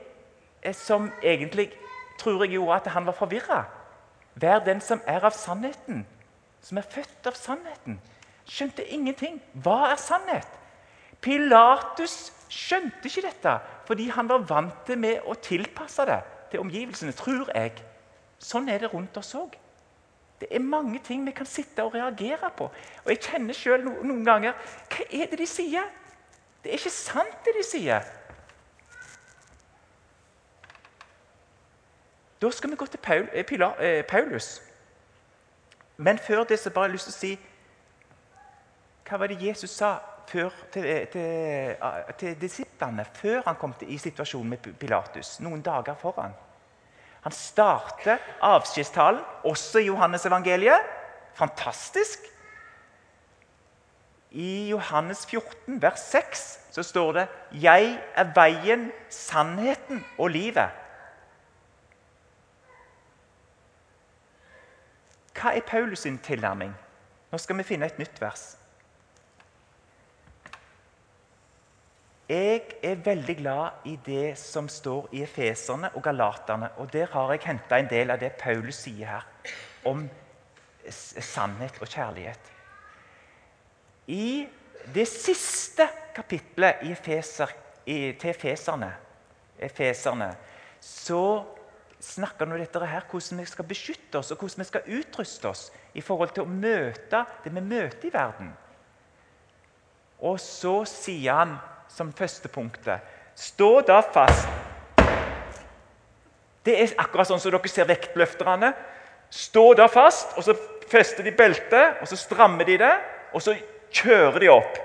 eh, 0.63 0.75
som 0.75 1.11
egentlig 1.23 1.71
tror 2.21 2.45
jeg 2.45 2.57
gjorde 2.57 2.81
at 2.81 2.93
han 2.95 3.07
var 3.07 3.17
forvirra. 3.17 3.65
Vær 4.37 4.65
den 4.65 4.81
som 4.85 5.01
er 5.07 5.25
av 5.25 5.33
sannheten, 5.37 6.05
som 6.61 6.79
er 6.79 6.89
født 6.93 7.29
av 7.29 7.37
sannheten. 7.39 8.01
Skjønte 8.47 8.85
ingenting. 8.93 9.41
Hva 9.65 9.91
er 9.91 10.01
sannhet? 10.01 10.49
Pilatus 11.25 12.33
skjønte 12.53 13.09
ikke 13.09 13.27
dette 13.27 13.57
fordi 13.87 14.09
han 14.13 14.29
var 14.29 14.45
vant 14.47 14.91
med 14.99 15.25
å 15.27 15.35
tilpasse 15.43 16.05
det 16.09 16.19
til 16.51 16.63
omgivelsene, 16.63 17.15
tror 17.17 17.51
jeg. 17.55 17.79
Sånn 18.43 18.69
er 18.69 18.83
det 18.83 18.91
rundt 18.93 19.17
oss 19.19 19.35
òg. 19.39 19.55
Det 20.41 20.51
er 20.53 20.61
mange 20.61 20.99
ting 21.01 21.23
vi 21.25 21.33
kan 21.33 21.49
sitte 21.49 21.85
og 21.87 21.95
reagere 21.95 22.51
på. 22.57 22.69
Og 23.05 23.09
Jeg 23.11 23.23
kjenner 23.25 23.57
sjøl 23.57 23.87
noen 23.87 24.25
ganger 24.25 24.53
Hva 24.93 25.07
er 25.09 25.31
det 25.31 25.39
de 25.41 25.47
sier? 25.49 25.87
Det 26.63 26.73
er 26.73 26.81
ikke 26.81 26.93
sant, 26.93 27.39
det 27.47 27.55
de 27.57 27.65
sier. 27.65 28.05
Da 32.43 32.51
skal 32.51 32.71
vi 32.71 32.77
gå 32.77 32.87
til 32.87 32.99
Paul, 32.99 33.29
eh, 33.33 33.45
Pila, 33.45 33.73
eh, 33.81 34.05
Paulus. 34.05 34.63
Men 35.97 36.19
før 36.19 36.45
det 36.45 36.59
så 36.59 36.71
bare 36.71 36.83
har 36.83 36.89
jeg 36.89 36.93
lyst 36.93 37.05
til 37.05 37.15
å 37.15 37.19
si 37.19 37.39
Hva 39.07 39.19
var 39.19 39.31
det 39.31 39.43
Jesus 39.43 39.71
sa 39.71 39.99
før, 40.29 40.51
til, 40.73 40.85
eh, 40.85 41.07
til, 41.09 41.21
eh, 41.21 42.13
til, 42.19 42.41
disiplene 42.41 43.05
før 43.15 43.43
han 43.47 43.55
kom 43.55 43.73
til, 43.73 43.95
i 43.95 43.99
situasjonen 43.99 44.51
med 44.51 44.59
Pilatus? 44.59 45.41
Noen 45.41 45.63
dager 45.63 45.95
foran. 45.95 46.35
Han 47.23 47.33
starter 47.33 48.19
avskjedstalen, 48.43 49.21
også 49.45 49.79
i 49.79 49.87
Johannes 49.87 50.27
evangeliet. 50.27 50.81
Fantastisk. 51.35 52.19
I 54.31 54.69
Johannes 54.69 55.27
14, 55.27 55.83
vers 55.83 56.01
6, 56.01 56.59
så 56.71 56.83
står 56.83 57.13
det 57.13 57.29
'Jeg 57.53 57.99
er 58.15 58.25
veien, 58.35 58.93
sannheten 59.09 60.05
og 60.19 60.31
livet'. 60.31 60.86
Hva 65.47 65.53
er 65.55 65.63
Paulus 65.63 66.01
sin 66.03 66.17
tilnærming? 66.19 66.73
Nå 67.31 67.39
skal 67.39 67.55
vi 67.61 67.63
finne 67.63 67.87
et 67.87 67.99
nytt 68.01 68.17
vers. 68.19 68.57
Jeg 72.27 72.65
er 72.83 72.97
veldig 73.05 73.37
glad 73.39 73.87
i 73.87 73.95
det 74.07 74.33
som 74.41 74.67
står 74.67 75.07
i 75.15 75.23
Efeserne 75.23 75.93
og 75.95 76.03
Galaterne. 76.03 76.73
og 76.77 76.93
Der 76.93 77.07
har 77.13 77.31
jeg 77.31 77.45
henta 77.47 77.79
en 77.79 77.91
del 77.91 78.11
av 78.11 78.19
det 78.19 78.33
Paulus 78.41 78.75
sier 78.75 79.07
her 79.07 79.29
om 79.85 80.09
sannhet 80.91 81.79
og 81.81 81.87
kjærlighet. 81.95 82.53
I 84.07 84.49
det 84.95 85.07
siste 85.09 85.87
kapitlet 86.15 86.83
i 86.83 86.91
Efeser, 86.91 87.55
i, 87.87 88.13
til 88.19 88.31
Efeserne, 88.31 88.95
Efeserne 89.59 90.35
så 90.81 91.45
snakker 92.03 92.49
nå 92.49 92.59
dette 92.61 92.81
her, 92.87 93.05
hvordan 93.11 93.41
vi 93.41 93.49
skal 93.49 93.67
beskytte 93.69 94.21
oss 94.21 94.33
og 94.33 94.41
hvordan 94.41 94.63
vi 94.63 94.69
skal 94.69 94.89
utruste 94.99 95.49
oss 95.49 95.67
i 95.97 96.05
forhold 96.05 96.35
til 96.35 96.45
å 96.45 96.51
møte 96.51 97.25
det 97.45 97.53
vi 97.53 97.63
møter 97.65 98.09
i 98.09 98.13
verden. 98.13 98.53
Og 100.27 100.39
så 100.41 100.79
sier 100.89 101.43
han 101.43 101.57
som 101.93 102.15
første 102.17 102.49
punktet 102.53 103.15
Stå 103.37 103.83
da 103.85 103.99
fast. 104.01 104.47
Det 106.65 106.73
er 106.73 106.95
akkurat 106.97 107.29
sånn 107.29 107.41
som 107.43 107.53
dere 107.53 107.69
ser 107.69 107.85
vektløfterne. 107.85 108.71
Stå 109.29 109.75
da 109.77 109.91
fast, 109.93 110.33
og 110.41 110.47
så 110.47 110.55
fester 110.89 111.27
de 111.27 111.35
beltet, 111.37 112.01
og 112.01 112.09
så 112.09 112.17
strammer 112.17 112.65
de 112.65 112.79
det, 112.81 112.95
og 113.37 113.45
så 113.45 113.53
kjører 113.93 114.41
de 114.41 114.49
opp. 114.55 114.81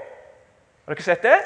Har 0.83 0.97
dere 0.97 1.05
sett 1.05 1.23
det? 1.23 1.39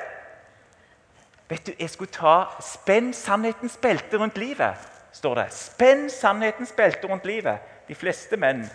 Vet 1.46 1.70
du, 1.70 1.72
Jeg 1.78 1.94
skulle 1.94 2.10
ta 2.10 2.36
spenn 2.58 3.14
sannhetens 3.14 3.78
belte 3.78 4.18
rundt 4.18 4.42
livet 4.42 4.95
står 5.16 5.36
det. 5.40 5.46
Spenn 5.56 6.10
sannhetens 6.12 6.74
belte 6.76 7.08
rundt 7.08 7.26
livet. 7.26 7.64
De 7.88 7.96
fleste 7.96 8.38
menn 8.38 8.66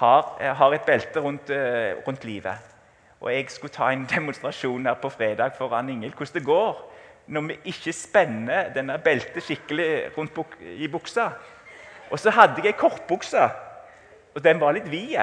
har, 0.00 0.36
eh, 0.40 0.54
har 0.56 0.74
et 0.74 0.86
belte 0.86 1.20
rundt, 1.20 1.50
uh, 1.50 2.06
rundt, 2.06 2.24
livet. 2.24 2.58
Og 3.20 3.32
Jeg 3.32 3.50
skulle 3.50 3.72
ta 3.72 3.90
en 3.90 4.08
demonstrasjon 4.14 4.86
her 4.86 4.94
på 4.94 5.08
fredag 5.08 5.50
for 5.58 5.74
Ann 5.74 5.88
Ingeld 5.88 6.14
hvordan 6.14 6.34
det 6.34 6.44
går 6.44 6.90
når 7.26 7.40
vi 7.40 7.58
ikke 7.64 7.92
spenner 7.92 8.68
denne 8.74 8.98
beltet 8.98 9.42
skikkelig 9.42 10.10
rundt 10.18 10.34
buk 10.34 10.56
i 10.60 10.88
buksa. 10.88 11.30
Og 12.10 12.18
så 12.18 12.30
hadde 12.30 12.60
jeg 12.60 12.66
ei 12.66 12.78
kortbukse, 12.78 13.48
og 14.34 14.44
den 14.44 14.60
var 14.60 14.72
litt 14.72 14.90
vid. 14.90 15.16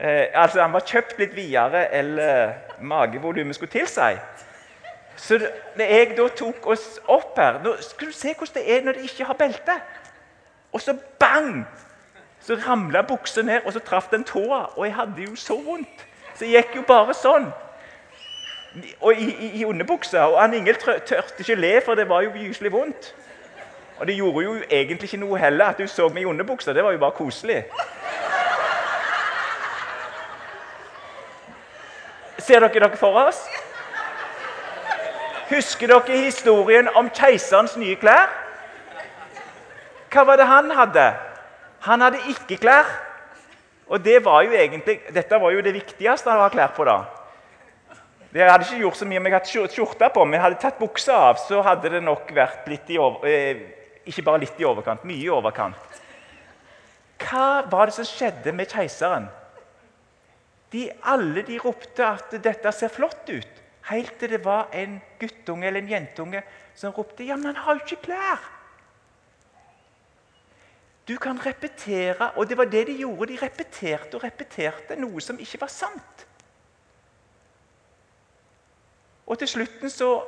Eh, 0.00 0.26
altså, 0.34 0.58
Den 0.58 0.72
var 0.72 0.80
kjøpt 0.80 1.18
litt 1.18 1.36
videre 1.36 1.86
enn 1.94 2.18
magevolumet 2.80 3.54
skulle 3.54 3.70
tilsi. 3.70 4.18
Så 5.16 5.38
når 5.76 5.84
jeg 5.84 6.14
da 6.16 6.28
tok 6.28 6.66
oss 6.66 6.98
opp 7.06 7.38
her 7.38 7.60
nå 7.62 7.76
Skal 7.80 8.10
du 8.10 8.12
se 8.12 8.32
hvordan 8.34 8.54
det 8.54 8.64
er 8.76 8.84
når 8.84 8.96
de 8.98 9.04
ikke 9.06 9.24
har 9.24 9.38
belte? 9.38 9.76
Og 10.72 10.80
så 10.80 10.96
bang! 11.18 11.66
Så 12.40 12.58
ramla 12.66 13.02
buksa 13.02 13.42
ned, 13.42 13.60
og 13.64 13.72
så 13.72 13.80
traff 13.80 14.10
den 14.10 14.24
tåa. 14.24 14.64
Og 14.76 14.86
jeg 14.86 14.94
hadde 14.94 15.22
jo 15.22 15.36
så 15.36 15.54
vondt. 15.64 16.06
Så 16.34 16.44
jeg 16.44 16.64
gikk 16.64 16.74
jo 16.76 16.82
bare 16.88 17.14
sånn. 17.16 17.46
Og 19.00 19.14
i, 19.14 19.30
i, 19.30 19.50
i 19.60 19.64
underbuksa. 19.64 20.26
Og 20.28 20.36
Ann 20.42 20.54
Ingel 20.54 20.76
tørte 20.76 21.22
ikke 21.40 21.56
le, 21.56 21.78
for 21.86 21.96
det 21.96 22.08
var 22.08 22.26
jo 22.26 22.34
gyselig 22.36 22.72
vondt. 22.74 23.14
Og 23.96 24.06
det 24.06 24.18
gjorde 24.18 24.44
jo 24.44 24.54
egentlig 24.70 25.08
ikke 25.08 25.22
noe 25.22 25.38
heller 25.38 25.72
at 25.72 25.78
du 25.78 25.86
så 25.88 26.10
meg 26.12 26.26
i 26.26 26.28
underbuksa. 26.28 26.74
Det 26.74 26.84
var 26.84 26.92
jo 26.92 27.00
bare 27.00 27.16
koselig. 27.16 27.62
Ser 32.38 32.60
dere 32.60 32.74
dere 32.74 32.96
for 33.00 33.24
oss? 33.24 33.40
Husker 35.50 35.90
dere 35.92 36.20
historien 36.24 36.88
om 36.96 37.10
keiserens 37.12 37.76
nye 37.76 37.96
klær? 38.00 38.30
Hva 40.14 40.24
var 40.24 40.38
det 40.40 40.46
han 40.48 40.70
hadde? 40.72 41.08
Han 41.84 42.04
hadde 42.04 42.22
ikke 42.30 42.60
klær. 42.62 42.88
Og 43.92 44.00
det 44.00 44.22
var 44.24 44.46
jo 44.46 44.54
egentlig, 44.56 45.00
Dette 45.12 45.40
var 45.40 45.52
jo 45.52 45.60
det 45.60 45.74
viktigste 45.74 46.30
han 46.30 46.40
hadde 46.40 46.56
klær 46.56 46.72
på. 46.76 46.84
da. 46.88 47.02
Jeg 48.34 48.50
hadde 48.50 48.64
ikke 48.66 48.80
gjort 48.82 48.96
så 48.98 49.06
mye 49.06 49.20
om 49.20 49.26
jeg 49.28 49.34
hadde 49.34 49.70
skjorte 49.70 50.08
på, 50.14 50.24
men 50.26 50.40
hadde 50.42 50.58
tatt 50.58 50.78
buksa 50.78 51.18
av, 51.28 51.36
så 51.38 51.60
hadde 51.62 51.92
det 51.92 52.00
nok 52.02 52.32
vært 52.34 52.66
litt 52.66 52.88
i 52.90 52.98
over, 52.98 53.28
eh, 53.28 53.60
ikke 54.10 54.24
bare 54.26 54.42
litt 54.42 54.58
i 54.58 54.66
overkant, 54.66 55.04
mye 55.06 55.22
i 55.22 55.30
overkant. 55.30 56.00
Hva 57.22 57.62
var 57.70 57.86
det 57.86 57.94
som 57.94 58.08
skjedde 58.08 58.50
med 58.52 58.72
keiseren? 58.72 59.28
De, 60.74 60.88
alle 61.06 61.44
de 61.46 61.60
ropte 61.62 62.02
at 62.02 62.34
dette 62.42 62.72
ser 62.74 62.90
flott 62.90 63.30
ut. 63.30 63.63
Helt 63.90 64.18
til 64.18 64.30
det 64.30 64.44
var 64.44 64.70
en 64.72 65.00
guttunge 65.20 65.66
eller 65.66 65.82
en 65.82 65.88
jentunge 65.88 66.42
som 66.74 66.92
ropte 66.92 67.24
'Ja, 67.24 67.36
men 67.36 67.46
han 67.46 67.56
har 67.56 67.74
jo 67.74 67.80
ikke 67.84 68.02
klær!' 68.02 68.50
Du 71.08 71.16
kan 71.16 71.46
repetere, 71.46 72.30
og 72.36 72.48
det 72.48 72.56
var 72.58 72.64
det 72.64 72.86
de 72.86 72.98
gjorde. 72.98 73.32
De 73.32 73.38
repeterte 73.42 74.14
og 74.14 74.24
repeterte 74.24 74.96
noe 74.96 75.20
som 75.20 75.38
ikke 75.38 75.60
var 75.60 75.68
sant. 75.68 76.26
Og 79.26 79.38
til 79.38 79.48
slutten 79.48 79.90
så 79.90 80.22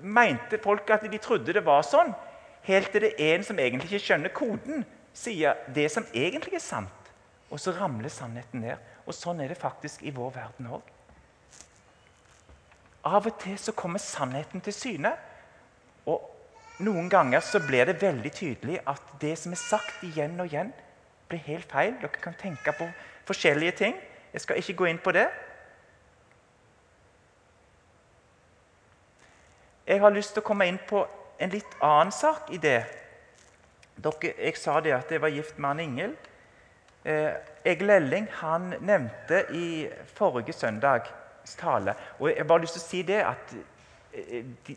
mente 0.00 0.60
folk 0.62 0.90
at 0.90 1.06
de 1.12 1.18
trodde 1.18 1.52
det 1.52 1.64
var 1.64 1.82
sånn, 1.82 2.12
helt 2.68 2.92
til 2.92 3.00
det 3.00 3.14
er 3.18 3.34
en 3.38 3.46
som 3.46 3.58
egentlig 3.58 3.92
ikke 3.92 4.06
skjønner 4.06 4.32
koden, 4.36 4.84
sier 5.12 5.56
det 5.74 5.90
som 5.92 6.06
egentlig 6.14 6.54
er 6.54 6.64
sant. 6.64 7.10
Og 7.50 7.60
så 7.60 7.74
ramler 7.76 8.12
sannheten 8.12 8.60
ned. 8.60 8.92
Og 9.06 9.14
sånn 9.14 9.40
er 9.40 9.52
det 9.52 9.60
faktisk 9.60 10.02
i 10.02 10.12
vår 10.14 10.32
verden 10.34 10.70
òg. 10.72 10.93
Av 13.04 13.26
og 13.26 13.36
til 13.40 13.58
så 13.60 13.72
kommer 13.76 14.00
sannheten 14.00 14.62
til 14.64 14.72
syne. 14.72 15.12
Og 16.08 16.24
noen 16.84 17.10
ganger 17.12 17.44
så 17.44 17.60
blir 17.60 17.84
det 17.84 18.00
veldig 18.02 18.32
tydelig 18.32 18.80
at 18.88 19.14
det 19.20 19.36
som 19.38 19.52
er 19.52 19.60
sagt 19.60 20.02
igjen 20.06 20.40
og 20.40 20.48
igjen, 20.48 20.72
blir 21.28 21.42
helt 21.46 21.70
feil. 21.70 21.94
Dere 22.00 22.20
kan 22.22 22.36
tenke 22.40 22.72
på 22.72 22.88
forskjellige 23.28 23.76
ting. 23.80 23.96
Jeg 24.32 24.40
skal 24.40 24.60
ikke 24.60 24.76
gå 24.80 24.88
inn 24.90 24.98
på 24.98 25.12
det. 25.12 25.28
Jeg 29.86 30.00
har 30.00 30.10
lyst 30.10 30.32
til 30.32 30.40
å 30.40 30.48
komme 30.48 30.66
inn 30.68 30.80
på 30.88 31.04
en 31.38 31.52
litt 31.52 31.76
annen 31.84 32.12
sak 32.12 32.48
i 32.56 32.58
det. 32.60 32.78
Dere, 34.00 34.32
jeg 34.32 34.56
sa 34.56 34.78
det 34.80 34.94
at 34.96 35.12
jeg 35.12 35.20
var 35.20 35.32
gift 35.32 35.58
med 35.58 35.68
han 35.68 35.82
Ingel. 35.84 36.14
Eh, 37.04 37.36
Egil 37.68 37.90
Elling 37.92 38.30
han 38.40 38.72
nevnte 38.80 39.44
i 39.52 39.66
forrige 40.16 40.56
søndag 40.56 41.10
tale. 41.58 41.94
Og 42.18 42.28
jeg 42.30 42.40
har 42.40 42.48
bare 42.48 42.64
lyst 42.64 42.78
til 42.78 42.82
å 42.82 42.88
si 42.88 43.02
det 43.06 43.20
at 43.24 43.54
eh, 44.12 44.44
de, 44.66 44.76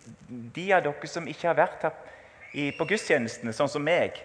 de 0.55 0.67
av 0.75 0.85
dere 0.85 1.11
som 1.11 1.27
ikke 1.27 1.49
har 1.49 1.59
vært 1.59 1.87
her 1.87 2.71
på 2.77 2.87
gudstjenestene, 2.89 3.53
sånn 3.53 3.69
som 3.69 3.83
meg, 3.83 4.15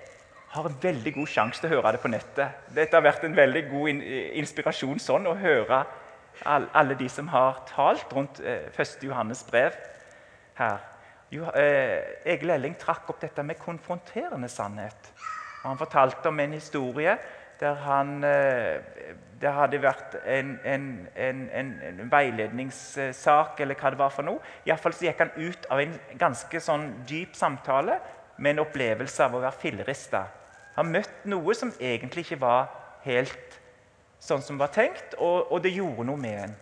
har 0.53 0.69
en 0.69 0.77
veldig 0.83 1.15
god 1.17 1.29
sjanse 1.33 1.61
til 1.61 1.71
å 1.71 1.79
høre 1.79 1.95
det 1.97 2.03
på 2.03 2.11
nettet. 2.13 2.63
Dette 2.77 2.97
har 2.97 3.05
vært 3.05 3.25
en 3.25 3.37
veldig 3.37 3.63
god 3.71 3.91
in, 3.93 4.01
inspirasjon 4.43 5.01
sånn, 5.01 5.27
å 5.29 5.37
høre 5.41 5.83
all, 6.49 6.67
alle 6.77 6.97
de 6.99 7.09
som 7.13 7.29
har 7.33 7.63
talt 7.71 8.13
rundt 8.13 8.41
eh, 8.45 8.69
1. 8.73 8.99
Johannes 9.09 9.45
brev 9.49 9.77
her. 10.59 10.83
Eh, 11.33 12.29
Egil 12.29 12.53
Elling 12.53 12.77
trakk 12.81 13.09
opp 13.09 13.23
dette 13.23 13.45
med 13.47 13.61
konfronterende 13.61 14.51
sannhet. 14.53 15.13
Han 15.63 15.81
fortalte 15.81 16.29
om 16.29 16.41
en 16.43 16.59
historie 16.59 17.17
der 17.63 17.79
han 17.87 18.25
eh, 18.27 18.83
Det 19.43 19.51
hadde 19.51 19.81
vært 19.83 20.17
en, 20.23 20.53
en, 20.65 20.85
en, 21.19 21.41
en, 21.51 22.03
veiledningssak, 22.11 23.61
eller 23.61 23.79
hva 23.79 23.91
det 23.91 23.99
var 23.99 24.13
for 24.15 24.27
noe. 24.27 24.39
Iallfall 24.69 24.95
så 24.95 25.09
gikk 25.09 25.23
han 25.25 25.33
ut 25.35 25.67
av 25.67 25.83
en 25.83 25.97
ganske 26.21 26.61
sånn 26.63 26.85
dyp 27.09 27.35
samtale 27.35 27.97
med 28.37 28.55
en 28.55 28.63
opplevelse 28.63 29.27
av 29.27 29.35
å 29.35 29.43
være 29.43 29.59
fillerista. 29.65 30.23
Han 30.77 30.93
møtte 30.95 31.31
noe 31.31 31.57
som 31.59 31.75
egentlig 31.81 32.23
ikke 32.29 32.39
var 32.45 32.71
helt 33.03 33.59
sånn 34.23 34.45
som 34.47 34.61
var 34.63 34.71
tenkt, 34.71 35.17
og, 35.19 35.51
og 35.51 35.65
det 35.65 35.75
gjorde 35.75 36.07
noe 36.07 36.23
med 36.23 36.39
en. 36.45 36.55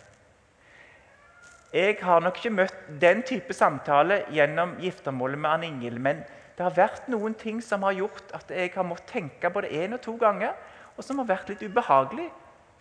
Jeg 1.71 2.01
har 2.01 2.25
nok 2.25 2.41
ikke 2.41 2.55
møtt 2.57 2.79
den 2.99 3.21
type 3.23 3.53
samtale 3.55 4.23
gjennom 4.33 4.73
giftermålet 4.81 5.39
med 5.39 5.51
Ann 5.53 5.69
Ingel, 5.69 6.01
men 6.01 6.25
det 6.57 6.65
har 6.65 6.75
vært 6.75 7.07
noen 7.13 7.37
ting 7.37 7.61
som 7.63 7.85
har 7.87 7.95
gjort 7.95 8.33
at 8.35 8.49
jeg 8.51 8.73
har 8.73 8.85
måttet 8.85 9.13
tenke 9.13 9.53
både 9.53 9.69
én 9.71 9.95
og 9.95 10.01
to 10.03 10.17
ganger, 10.19 10.57
og 10.97 11.05
som 11.05 11.21
har 11.21 11.29
vært 11.29 11.51
litt 11.51 11.63
ubehagelig 11.63 12.29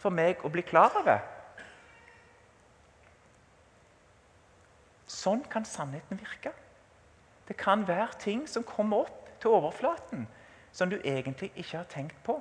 for 0.01 0.15
meg 0.15 0.43
å 0.45 0.51
bli 0.53 0.65
klar 0.67 0.95
over. 0.99 1.21
Sånn 5.11 5.43
kan 5.51 5.67
sannheten 5.67 6.21
virke. 6.21 6.53
Det 7.49 7.57
kan 7.59 7.83
være 7.89 8.21
ting 8.23 8.45
som 8.49 8.67
kommer 8.67 9.09
opp 9.09 9.31
til 9.43 9.57
overflaten 9.57 10.29
som 10.73 10.91
du 10.91 11.01
egentlig 11.01 11.51
ikke 11.57 11.81
har 11.81 11.89
tenkt 11.91 12.19
på. 12.27 12.37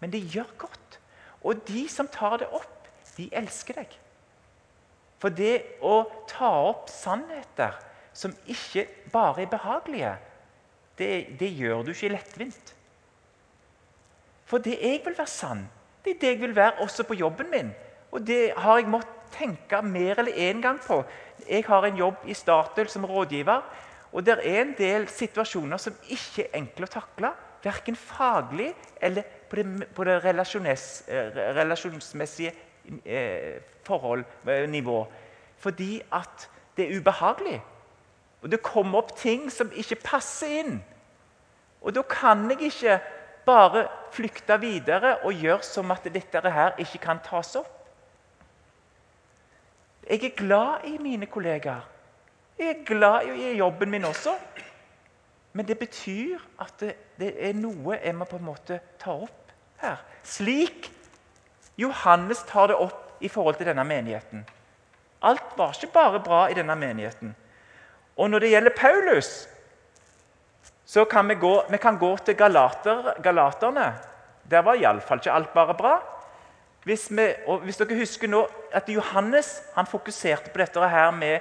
Men 0.00 0.12
det 0.12 0.24
gjør 0.32 0.48
godt. 0.58 0.98
Og 1.44 1.60
de 1.68 1.84
som 1.92 2.08
tar 2.08 2.40
det 2.40 2.48
opp, 2.56 2.88
de 3.16 3.28
elsker 3.36 3.78
deg. 3.80 3.92
For 5.20 5.32
det 5.32 5.80
å 5.84 6.04
ta 6.28 6.50
opp 6.68 6.90
sannheter 6.92 7.76
som 8.16 8.34
ikke 8.48 8.86
bare 9.12 9.44
er 9.44 9.52
behagelige, 9.52 10.14
det, 10.96 11.10
det 11.40 11.52
gjør 11.56 11.84
du 11.84 11.92
ikke 11.92 12.12
lettvint. 12.12 12.72
For 14.46 14.62
det 14.62 14.78
jeg 14.78 15.02
vil 15.04 15.16
være 15.18 15.30
sann, 15.30 15.66
det 16.04 16.16
er 16.16 16.20
det 16.20 16.28
jeg 16.28 16.40
vil 16.40 16.56
være 16.56 16.72
også 16.84 17.04
på 17.04 17.14
jobben 17.18 17.50
min. 17.50 17.70
Og 18.12 18.26
det 18.26 18.52
har 18.56 18.78
jeg 18.78 18.88
måttet 18.88 19.16
tenke 19.34 19.82
mer 19.82 20.18
eller 20.18 20.32
én 20.32 20.62
gang 20.62 20.78
på. 20.80 21.04
Jeg 21.48 21.64
har 21.66 21.84
en 21.84 21.96
jobb 21.96 22.16
i 22.24 22.34
Statoil 22.34 22.88
som 22.88 23.04
rådgiver. 23.04 23.62
Og 24.12 24.26
det 24.26 24.38
er 24.38 24.62
en 24.62 24.74
del 24.78 25.08
situasjoner 25.08 25.76
som 25.76 25.94
ikke 26.08 26.46
er 26.46 26.58
enkle 26.60 26.86
å 26.86 26.94
takle. 26.94 27.32
Verken 27.64 27.96
faglig 27.98 28.70
eller 29.02 29.26
på 29.50 29.56
det, 29.56 29.88
på 29.94 30.04
det 30.04 30.14
eh, 30.24 31.38
relasjonsmessige 31.56 32.52
eh, 33.04 33.60
forhold, 33.84 34.24
eh, 34.46 34.68
nivå. 34.70 35.06
Fordi 35.58 36.02
at 36.12 36.48
det 36.76 36.86
er 36.86 37.00
ubehagelig. 37.00 37.62
Og 38.42 38.50
det 38.50 38.62
kommer 38.62 38.98
opp 38.98 39.16
ting 39.18 39.50
som 39.50 39.70
ikke 39.74 39.98
passer 40.04 40.60
inn. 40.60 40.78
Og 41.82 41.94
da 41.94 42.02
kan 42.02 42.50
jeg 42.50 42.70
ikke 42.70 43.00
bare 43.46 43.86
flykte 44.12 44.58
videre 44.60 45.16
og 45.24 45.34
gjøre 45.34 45.62
som 45.62 45.90
at 45.94 46.06
dette 46.12 46.50
her 46.50 46.76
ikke 46.82 47.00
kan 47.02 47.22
tas 47.24 47.54
opp. 47.56 47.72
Jeg 50.06 50.22
er 50.24 50.36
glad 50.38 50.84
i 50.86 50.98
mine 51.02 51.26
kollegaer. 51.26 51.86
Jeg 52.58 52.68
er 52.68 52.84
glad 52.86 53.26
i 53.26 53.56
jobben 53.56 53.90
min 53.90 54.04
også. 54.04 54.36
Men 55.52 55.66
det 55.66 55.78
betyr 55.78 56.38
at 56.60 56.74
det, 56.80 56.94
det 57.18 57.32
er 57.48 57.56
noe 57.56 57.96
jeg 57.96 58.14
må 58.14 58.26
på 58.28 58.38
en 58.38 58.46
måte 58.46 58.78
ta 59.00 59.14
opp 59.24 59.52
her. 59.80 60.02
Slik 60.22 60.90
Johannes 61.80 62.42
tar 62.48 62.70
det 62.70 62.76
opp 62.76 63.22
i 63.24 63.28
forhold 63.28 63.56
til 63.56 63.68
denne 63.68 63.84
menigheten. 63.84 64.44
Alt 65.22 65.56
var 65.56 65.74
ikke 65.74 65.92
bare 65.92 66.20
bra 66.20 66.46
i 66.50 66.56
denne 66.56 66.76
menigheten. 66.76 67.34
Og 68.16 68.30
når 68.30 68.44
det 68.44 68.50
gjelder 68.50 68.76
Paulus, 68.76 69.48
så 70.86 71.04
kan 71.04 71.28
vi 71.28 71.34
gå, 71.34 71.64
vi 71.70 71.78
kan 71.82 71.98
gå 71.98 72.16
til 72.22 72.36
Galater, 72.38 73.14
Galaterne. 73.22 73.88
Der 74.50 74.62
var 74.62 74.78
iallfall 74.78 75.18
ikke 75.18 75.32
alt 75.32 75.54
bare 75.54 75.74
bra. 75.74 75.94
Hvis, 76.86 77.08
vi, 77.10 77.24
hvis, 77.64 77.80
dere 77.80 77.98
husker 77.98 78.30
nå 78.30 78.44
at 78.70 78.86
Johannes 78.88 79.48
han 79.74 79.88
fokuserte 79.90 80.52
på 80.54 80.60
dette 80.62 80.88
her 80.88 81.10
med 81.10 81.40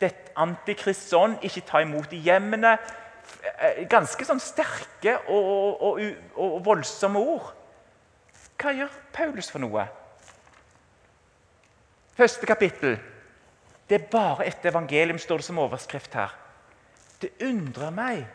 det 0.00 0.10
antikristånd, 0.34 1.36
ikke 1.46 1.62
ta 1.68 1.84
imot 1.84 2.10
i 2.16 2.18
hjemmene 2.24 2.72
eh, 2.74 3.84
Ganske 3.90 4.26
sånn 4.26 4.42
sterke 4.42 5.14
og, 5.28 5.46
og, 5.46 6.00
og, 6.00 6.48
og 6.48 6.58
voldsomme 6.66 7.22
ord. 7.22 7.52
Hva 8.58 8.74
gjør 8.74 8.98
Paulus 9.14 9.52
for 9.52 9.62
noe? 9.62 9.86
Første 12.18 12.48
kapittel. 12.50 12.98
Det 13.86 14.00
er 14.00 14.10
bare 14.10 14.50
et 14.50 14.66
evangelium, 14.66 15.18
står 15.18 15.40
det 15.40 15.46
som 15.46 15.62
overskrift 15.62 16.18
her. 16.18 16.34
Det 17.22 17.30
undrer 17.46 17.94
meg 17.94 18.26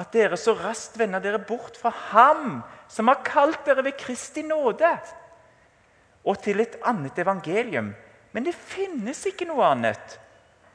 at 0.00 0.12
dere 0.14 0.38
så 0.40 0.54
raskt 0.56 0.98
vender 0.98 1.20
dere 1.22 1.40
bort 1.44 1.76
fra 1.76 1.92
Ham 2.10 2.60
som 2.90 3.10
har 3.10 3.20
kalt 3.26 3.66
dere 3.66 3.84
ved 3.84 3.98
Kristi 4.00 4.42
nåde, 4.42 4.90
og 6.24 6.40
til 6.42 6.60
et 6.60 6.78
annet 6.84 7.18
evangelium. 7.18 7.92
Men 8.32 8.46
det 8.46 8.54
finnes 8.54 9.22
ikke 9.26 9.48
noe 9.48 9.64
annet. 9.66 10.18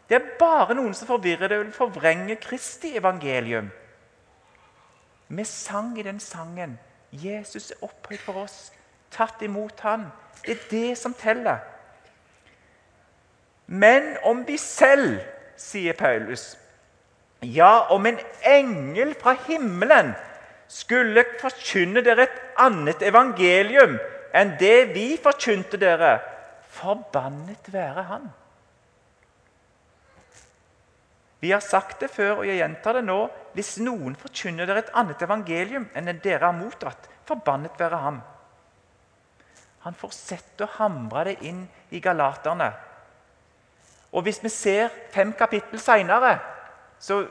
Det 0.09 0.17
er 0.17 0.33
bare 0.39 0.75
noen 0.77 0.93
som 0.93 1.09
forvirrer 1.09 1.49
det 1.49 1.59
og 1.59 1.65
vil 1.65 1.75
forvrenge 1.75 2.37
Kristi 2.41 2.95
evangelium. 2.97 3.69
Vi 5.27 5.43
sang 5.43 5.97
i 5.99 6.03
den 6.03 6.19
sangen 6.19 6.79
'Jesus 7.11 7.71
er 7.71 7.83
opphøyd 7.83 8.17
for 8.17 8.43
oss', 8.43 8.71
tatt 9.11 9.41
imot 9.41 9.79
Han. 9.79 10.11
Det 10.45 10.51
er 10.51 10.69
det 10.69 10.97
som 10.97 11.13
teller. 11.13 11.57
Men 13.67 14.17
om 14.23 14.47
vi 14.47 14.57
selv, 14.57 15.19
sier 15.57 15.93
Paulus, 15.93 16.57
ja, 17.41 17.87
om 17.89 18.05
en 18.05 18.19
engel 18.43 19.13
fra 19.19 19.35
himmelen 19.47 20.13
skulle 20.71 21.25
forkynne 21.41 22.01
dere 22.05 22.25
et 22.25 22.39
annet 22.61 23.03
evangelium 23.05 23.97
enn 24.35 24.55
det 24.59 24.95
vi 24.95 25.13
forkynte 25.21 25.79
dere, 25.79 26.17
forbannet 26.75 27.69
være 27.71 28.03
han. 28.09 28.25
Vi 31.39 31.51
har 31.51 31.61
sagt 31.61 32.01
det 32.01 32.09
før, 32.09 32.41
og 32.41 32.47
jeg 32.47 32.57
gjentar 32.57 32.97
det 32.97 33.03
nå. 33.05 33.19
Hvis 33.53 33.75
noen 33.83 34.15
forkynner 34.17 34.67
dere 34.67 34.81
et 34.81 34.95
annet 34.97 35.21
evangelium 35.21 35.85
enn 35.93 36.09
det 36.09 36.17
dere 36.23 36.49
har 36.49 36.57
mottatt, 36.57 37.05
forbannet 37.27 37.77
være 37.79 37.99
ham. 38.01 38.17
Han 39.85 39.97
fortsetter 39.99 40.65
å 40.65 40.75
hamre 40.79 41.27
det 41.29 41.35
inn 41.45 41.61
i 41.93 42.01
galaterne. 42.01 42.71
Og 44.15 44.25
hvis 44.25 44.41
vi 44.41 44.49
ser 44.49 44.89
fem 45.13 45.35
kapittel 45.37 45.79
seinere, 45.79 46.39
så, 46.99 47.25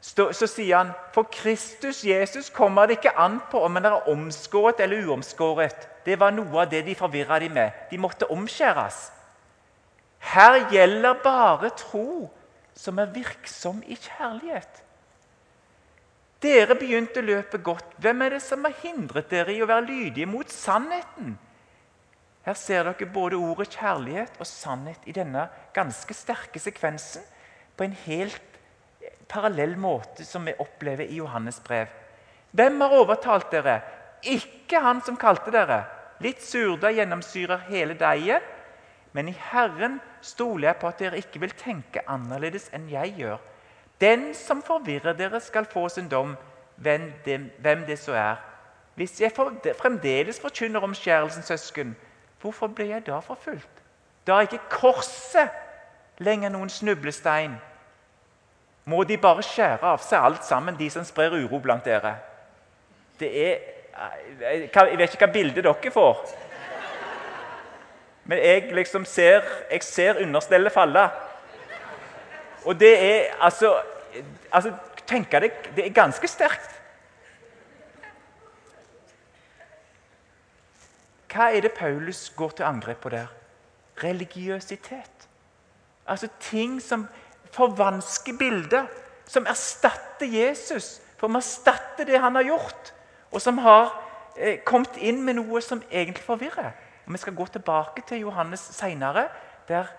så, 0.00 0.46
sier 0.46 0.76
han 0.76 0.90
for 1.14 1.28
Kristus 1.32 2.04
Jesus 2.04 2.50
kommer 2.54 2.86
det 2.86 2.98
ikke 2.98 3.16
an 3.18 3.40
på 3.50 3.60
om 3.64 3.76
en 3.76 3.88
er 3.90 4.08
omskåret 4.10 4.80
eller 4.80 5.08
uomskåret. 5.08 5.88
Det 6.04 6.18
var 6.20 6.32
noe 6.32 6.62
av 6.62 6.70
det 6.70 6.84
de 6.86 6.96
forvirra 6.98 7.38
de 7.38 7.48
med. 7.52 7.86
De 7.90 7.98
måtte 7.98 8.30
omskjæres. 8.30 9.08
Her 10.18 10.64
gjelder 10.72 11.22
bare 11.22 11.70
tro 11.76 12.28
som 12.74 12.98
er 12.98 13.10
virksom 13.14 13.82
i 13.86 13.96
kjærlighet. 13.98 14.84
Dere 16.42 16.74
begynte 16.78 17.20
løpet 17.20 17.62
godt. 17.66 17.96
Hvem 17.98 18.22
er 18.22 18.36
det 18.36 18.42
som 18.42 18.64
har 18.64 18.74
hindret 18.82 19.30
dere 19.30 19.54
i 19.54 19.62
å 19.62 19.66
være 19.66 19.88
lydige 19.88 20.26
mot 20.30 20.50
sannheten? 20.50 21.34
Her 22.46 22.54
ser 22.54 22.86
dere 22.86 23.08
både 23.12 23.36
ordet 23.36 23.72
kjærlighet 23.74 24.38
og 24.38 24.46
sannhet 24.46 25.02
i 25.10 25.12
denne 25.16 25.48
ganske 25.74 26.14
sterke 26.14 26.62
sekvensen 26.62 27.26
på 27.76 27.84
en 27.84 27.96
helt 28.06 28.47
parallell 29.28 29.76
måte 29.76 30.24
som 30.24 30.46
vi 30.48 30.56
opplever 30.58 31.04
i 31.04 31.20
Johannes 31.20 31.60
brev. 31.64 31.90
Hvem 32.50 32.80
har 32.80 32.96
overtalt 32.96 33.50
dere? 33.52 33.80
Ikke 34.24 34.80
han 34.82 35.02
som 35.04 35.18
kalte 35.20 35.52
dere. 35.54 35.82
Litt 36.24 36.42
surdeig 36.42 36.96
gjennomsyrer 36.98 37.68
hele 37.68 37.94
deigen. 37.98 38.42
Men 39.12 39.30
i 39.30 39.36
Herren 39.50 40.00
stoler 40.24 40.70
jeg 40.70 40.80
på 40.80 40.88
at 40.88 40.98
dere 41.00 41.20
ikke 41.20 41.40
vil 41.44 41.54
tenke 41.56 42.04
annerledes 42.08 42.68
enn 42.76 42.88
jeg 42.90 43.14
gjør. 43.20 43.38
Den 44.00 44.30
som 44.34 44.60
forvirrer 44.62 45.16
dere, 45.18 45.40
skal 45.40 45.66
få 45.66 45.88
sin 45.90 46.10
dom, 46.10 46.36
hvem 46.76 47.08
det, 47.24 47.38
hvem 47.58 47.86
det 47.88 47.98
så 47.98 48.14
er. 48.14 48.36
Hvis 48.94 49.20
jeg 49.20 49.34
fremdeles 49.34 50.40
forkynner 50.42 50.84
omskjærelsen, 50.86 51.42
søsken, 51.42 51.96
Hvorfor 52.40 52.66
ble 52.66 52.88
jeg 52.88 53.06
da 53.06 53.18
forfulgt? 53.18 53.82
Da 54.26 54.38
er 54.38 54.46
ikke 54.46 54.70
korset 54.70 55.50
lenger 56.22 56.52
noen 56.54 56.70
snublestein. 56.70 57.56
Må 58.88 59.02
de 59.04 59.18
bare 59.20 59.44
skjære 59.44 59.84
av 59.84 60.00
seg 60.00 60.24
alt 60.24 60.44
sammen, 60.48 60.76
de 60.78 60.88
som 60.90 61.04
sprer 61.04 61.34
uro 61.36 61.60
blant 61.60 61.84
dere? 61.84 62.14
Det 63.20 63.32
er 63.46 63.74
Jeg 64.38 64.98
vet 64.98 65.14
ikke 65.14 65.26
hva 65.26 65.32
bildet 65.32 65.64
dere 65.66 65.90
får. 65.90 66.20
Men 68.24 68.38
jeg 68.38 68.72
liksom 68.76 69.04
ser, 69.04 69.42
jeg 69.70 69.82
ser 69.82 70.20
understellet 70.22 70.72
falle. 70.72 71.08
Og 72.64 72.80
det 72.80 72.92
er 73.02 73.32
altså, 73.40 73.74
altså 74.52 74.76
Tenk 75.08 75.30
deg, 75.32 75.54
det 75.76 75.86
er 75.86 75.94
ganske 75.96 76.28
sterkt. 76.28 76.74
Hva 81.32 81.46
er 81.48 81.64
det 81.64 81.72
Paulus 81.72 82.26
går 82.36 82.58
til 82.58 82.68
angrep 82.68 83.00
på 83.00 83.12
der? 83.14 83.30
Religiøsitet. 84.02 85.28
Altså 86.04 86.28
ting 86.40 86.76
som 86.82 87.06
forvansker 87.58 88.36
bildet, 88.38 88.88
som 89.28 89.46
erstatter 89.46 90.26
Jesus. 90.30 90.98
For 91.18 91.28
vi 91.28 91.40
erstatter 91.42 92.06
det 92.08 92.20
han 92.22 92.38
har 92.38 92.46
gjort, 92.46 92.92
og 93.32 93.42
som 93.42 93.58
har 93.60 93.90
eh, 94.38 94.60
kommet 94.64 94.96
inn 95.02 95.20
med 95.26 95.40
noe 95.40 95.62
som 95.64 95.82
egentlig 95.90 96.24
forvirrer. 96.24 96.72
Og 97.06 97.12
Vi 97.12 97.18
skal 97.18 97.34
gå 97.34 97.46
tilbake 97.46 98.02
til 98.06 98.20
Johannes 98.26 98.60
seinere, 98.60 99.28
der 99.68 99.90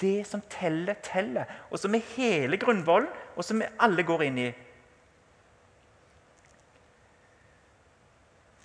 det 0.00 0.26
som 0.26 0.42
teller, 0.50 0.94
teller. 1.02 1.44
Og 1.70 1.78
som 1.78 1.94
er 1.94 2.06
hele 2.16 2.56
grunnvollen, 2.56 3.08
og 3.36 3.44
som 3.44 3.60
vi 3.60 3.70
alle 3.80 4.02
går 4.02 4.22
inn 4.22 4.38
i. 4.38 4.52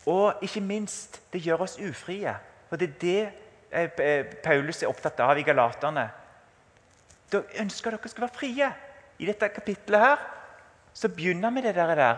Og 0.07 0.39
ikke 0.41 0.61
minst, 0.61 1.21
det 1.33 1.41
gjør 1.43 1.65
oss 1.67 1.79
ufrie. 1.83 2.33
For 2.69 2.79
det 2.79 2.89
er 2.89 2.99
det 3.01 3.91
eh, 3.99 4.25
Paulus 4.43 4.83
er 4.83 4.89
opptatt 4.89 5.19
av 5.19 5.37
i 5.37 5.43
Galaterne. 5.43 6.07
Da 7.31 7.43
ønsker 7.59 7.95
dere 7.95 8.09
skal 8.09 8.27
være 8.27 8.37
frie. 8.37 8.71
I 9.19 9.25
dette 9.25 9.49
kapittelet 9.49 9.99
her, 10.03 10.21
så 10.93 11.09
begynner 11.09 11.51
vi 11.51 11.61
det 11.65 11.75
der. 11.75 12.17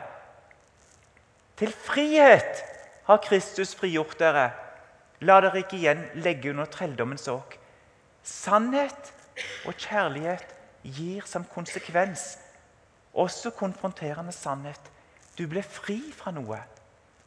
Til 1.57 1.71
frihet 1.73 2.63
har 3.07 3.23
Kristus 3.23 3.75
frigjort 3.75 4.19
dere. 4.19 4.51
La 5.21 5.39
dere 5.43 5.63
ikke 5.63 5.79
igjen 5.79 6.05
legge 6.23 6.51
under 6.53 6.69
trelldommens 6.71 7.27
åk. 7.27 7.57
Sannhet 8.23 9.13
og 9.65 9.73
kjærlighet 9.75 10.55
gir 10.83 11.25
som 11.27 11.43
konsekvens 11.43 12.37
også 13.13 13.51
konfronterende 13.57 14.31
sannhet. 14.31 14.81
Du 15.37 15.47
ble 15.47 15.63
fri 15.63 15.99
fra 16.15 16.31
noe. 16.35 16.59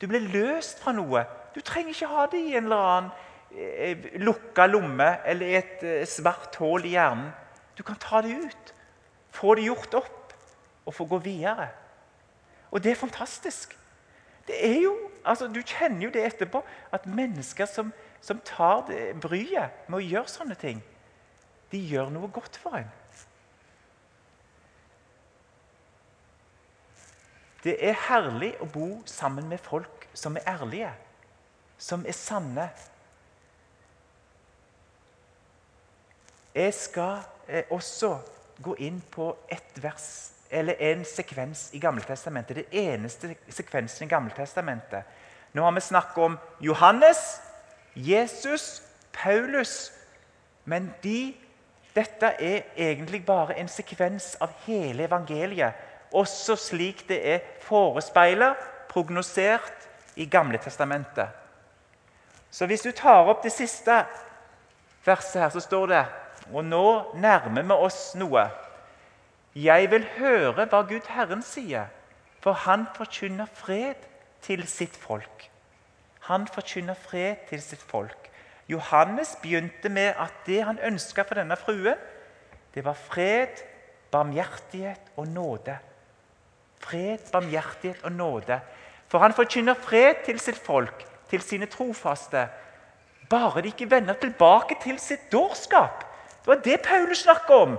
Du 0.00 0.08
ble 0.10 0.20
løst 0.22 0.80
fra 0.82 0.94
noe. 0.96 1.24
Du 1.54 1.60
trenger 1.60 1.92
ikke 1.92 2.10
ha 2.12 2.26
det 2.32 2.40
i 2.40 2.56
en 2.56 2.64
eller 2.64 2.88
annen 2.88 3.10
eh, 3.52 4.08
lukka 4.22 4.66
lomme 4.70 5.08
eller 5.28 5.58
et 5.58 5.84
eh, 5.84 6.06
svart 6.08 6.56
hull 6.60 6.86
i 6.88 6.94
hjernen. 6.96 7.30
Du 7.76 7.82
kan 7.82 7.96
ta 7.96 8.20
det 8.22 8.36
ut, 8.36 8.74
få 9.30 9.54
det 9.54 9.66
gjort 9.66 9.94
opp 9.94 10.34
og 10.86 10.94
få 10.94 11.06
gå 11.08 11.18
videre. 11.24 11.68
Og 12.70 12.82
det 12.82 12.92
er 12.92 13.00
fantastisk. 13.00 13.78
Det 14.46 14.56
er 14.66 14.80
jo, 14.82 14.96
altså 15.24 15.46
Du 15.46 15.62
kjenner 15.62 16.04
jo 16.04 16.10
det 16.10 16.24
etterpå, 16.26 16.64
at 16.92 17.06
mennesker 17.06 17.66
som, 17.66 17.92
som 18.20 18.40
tar 18.44 18.90
bryet 19.20 19.88
med 19.88 19.98
å 19.98 20.04
gjøre 20.04 20.28
sånne 20.28 20.56
ting, 20.58 20.82
de 21.72 21.78
gjør 21.78 22.10
noe 22.12 22.28
godt 22.28 22.58
for 22.60 22.76
en. 22.76 22.90
Det 27.62 27.76
er 27.78 27.94
herlig 28.08 28.56
å 28.60 28.66
bo 28.66 28.88
sammen 29.06 29.46
med 29.48 29.62
folk 29.62 30.08
som 30.18 30.36
er 30.36 30.48
ærlige, 30.50 30.90
som 31.78 32.02
er 32.06 32.16
sanne. 32.16 32.66
Jeg 36.54 36.74
skal 36.74 37.22
eh, 37.48 37.64
også 37.70 38.16
gå 38.62 38.76
inn 38.78 39.02
på 39.10 39.36
ett 39.48 39.82
vers, 39.82 40.30
eller 40.50 40.74
en 40.78 41.04
sekvens 41.04 41.70
i 41.72 41.80
Gammeltestamentet. 41.80 42.56
Det 42.56 42.66
eneste 42.72 43.34
sekvensen 43.48 44.06
i 44.06 44.10
Gammeltestamentet. 44.10 45.04
Nå 45.52 45.62
har 45.64 45.72
vi 45.72 45.80
snakket 45.80 46.18
om 46.18 46.38
Johannes, 46.60 47.40
Jesus, 47.94 48.82
Paulus. 49.12 49.92
Men 50.64 50.92
de, 51.02 51.34
dette 51.94 52.34
er 52.38 52.68
egentlig 52.76 53.24
bare 53.26 53.56
en 53.58 53.68
sekvens 53.68 54.36
av 54.40 54.52
hele 54.66 55.08
evangeliet 55.08 55.88
også 56.12 56.56
slik 56.56 57.08
det 57.08 57.18
er 57.34 57.38
forespeilet, 57.60 58.56
prognosert, 58.88 59.88
i 60.16 60.26
Gamletestamentet. 60.26 61.28
Så 62.50 62.66
hvis 62.66 62.82
du 62.84 62.90
tar 62.92 63.24
opp 63.32 63.40
det 63.42 63.52
siste 63.52 64.02
verset 65.06 65.40
her, 65.40 65.48
så 65.48 65.60
står 65.60 65.86
det 65.88 66.02
Og 66.52 66.64
nå 66.64 67.14
nærmer 67.16 67.64
vi 67.64 67.76
oss 67.88 68.12
noe. 68.20 68.46
Jeg 69.56 69.90
vil 69.92 70.04
høre 70.16 70.66
hva 70.68 70.82
Gud 70.88 71.08
Herren 71.12 71.42
sier, 71.44 71.88
for 72.40 72.56
han 72.64 72.86
forkynner 72.96 73.48
fred 73.52 74.04
til 74.44 74.64
sitt 74.68 74.96
folk. 74.96 75.48
Han 76.28 76.46
forkynner 76.46 76.94
fred 76.98 77.48
til 77.48 77.62
sitt 77.62 77.82
folk. 77.82 78.30
Johannes 78.68 79.34
begynte 79.42 79.88
med 79.88 80.14
at 80.16 80.32
det 80.46 80.62
han 80.64 80.78
ønska 80.78 81.24
for 81.26 81.40
denne 81.40 81.56
fruen, 81.58 81.98
det 82.74 82.84
var 82.84 82.96
fred, 82.96 83.60
barmhjertighet 84.12 85.12
og 85.16 85.26
nåde. 85.28 85.76
Fred, 86.80 87.18
barmhjertighet 87.32 88.04
og 88.04 88.12
nåde. 88.12 88.60
For 89.08 89.18
han 89.18 89.34
forkynner 89.36 89.74
fred 89.74 90.24
til 90.24 90.40
sitt 90.40 90.56
folk, 90.56 91.04
til 91.28 91.42
sine 91.44 91.66
trofaste. 91.66 92.46
Bare 93.28 93.60
de 93.60 93.72
ikke 93.72 93.90
vender 93.90 94.16
tilbake 94.20 94.78
til 94.82 94.98
sitt 95.00 95.28
dårskap. 95.32 96.11
Det 96.42 96.50
var 96.50 96.62
det 96.64 96.80
Paulus 96.82 97.22
snakket 97.22 97.50
om. 97.50 97.76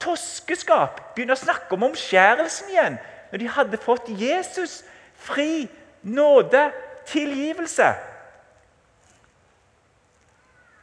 Toskeskap. 0.00 1.00
Begynner 1.14 1.36
å 1.36 1.44
snakke 1.44 1.76
om 1.76 1.90
omskjærelsen 1.90 2.72
igjen. 2.72 2.96
Når 3.32 3.42
de 3.42 3.50
hadde 3.52 3.80
fått 3.80 4.08
Jesus 4.08 4.80
fri, 5.20 5.68
nåde, 6.02 6.70
tilgivelse. 7.06 7.92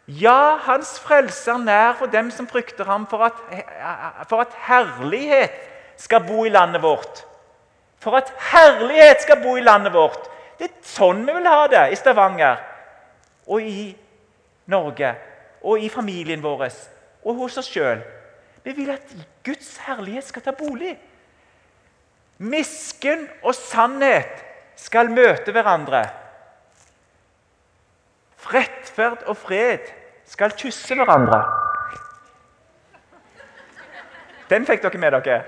Ja, 0.07 0.57
hans 0.65 0.95
frelse 0.99 1.51
er 1.51 1.61
nær 1.61 1.97
for 1.99 2.09
dem 2.09 2.31
som 2.33 2.47
frykter 2.49 2.87
ham, 2.89 3.05
for 3.09 3.27
at, 3.27 3.41
for 4.29 4.41
at 4.41 4.55
herlighet 4.65 5.53
skal 6.01 6.23
bo 6.25 6.45
i 6.45 6.53
landet 6.53 6.81
vårt. 6.81 7.25
For 8.01 8.17
at 8.17 8.31
herlighet 8.51 9.21
skal 9.21 9.41
bo 9.43 9.57
i 9.57 9.65
landet 9.65 9.93
vårt. 9.93 10.29
Det 10.57 10.69
er 10.69 10.77
sånn 10.85 11.25
vi 11.27 11.35
vil 11.35 11.49
ha 11.49 11.67
det 11.71 11.83
i 11.93 11.97
Stavanger 11.99 12.61
og 13.49 13.61
i 13.63 13.91
Norge 14.69 15.13
og 15.61 15.83
i 15.83 15.89
familien 15.91 16.41
vår 16.43 16.65
og 17.23 17.35
hos 17.43 17.57
oss 17.59 17.69
sjøl. 17.71 18.01
Vi 18.63 18.73
vil 18.75 18.91
at 18.93 19.13
Guds 19.45 19.77
herlighet 19.85 20.27
skal 20.27 20.45
ta 20.45 20.53
bolig. 20.55 20.95
Misken 22.39 23.27
og 23.43 23.55
sannhet 23.55 24.43
skal 24.79 25.11
møte 25.11 25.51
hverandre. 25.55 26.05
Rettferd 28.49 29.25
og 29.29 29.37
fred 29.37 29.91
skal 30.29 30.55
kysse 30.57 30.95
hverandre. 30.97 31.41
Den 34.49 34.65
fikk 34.65 34.81
dere 34.85 35.01
med 35.01 35.13
dere. 35.19 35.43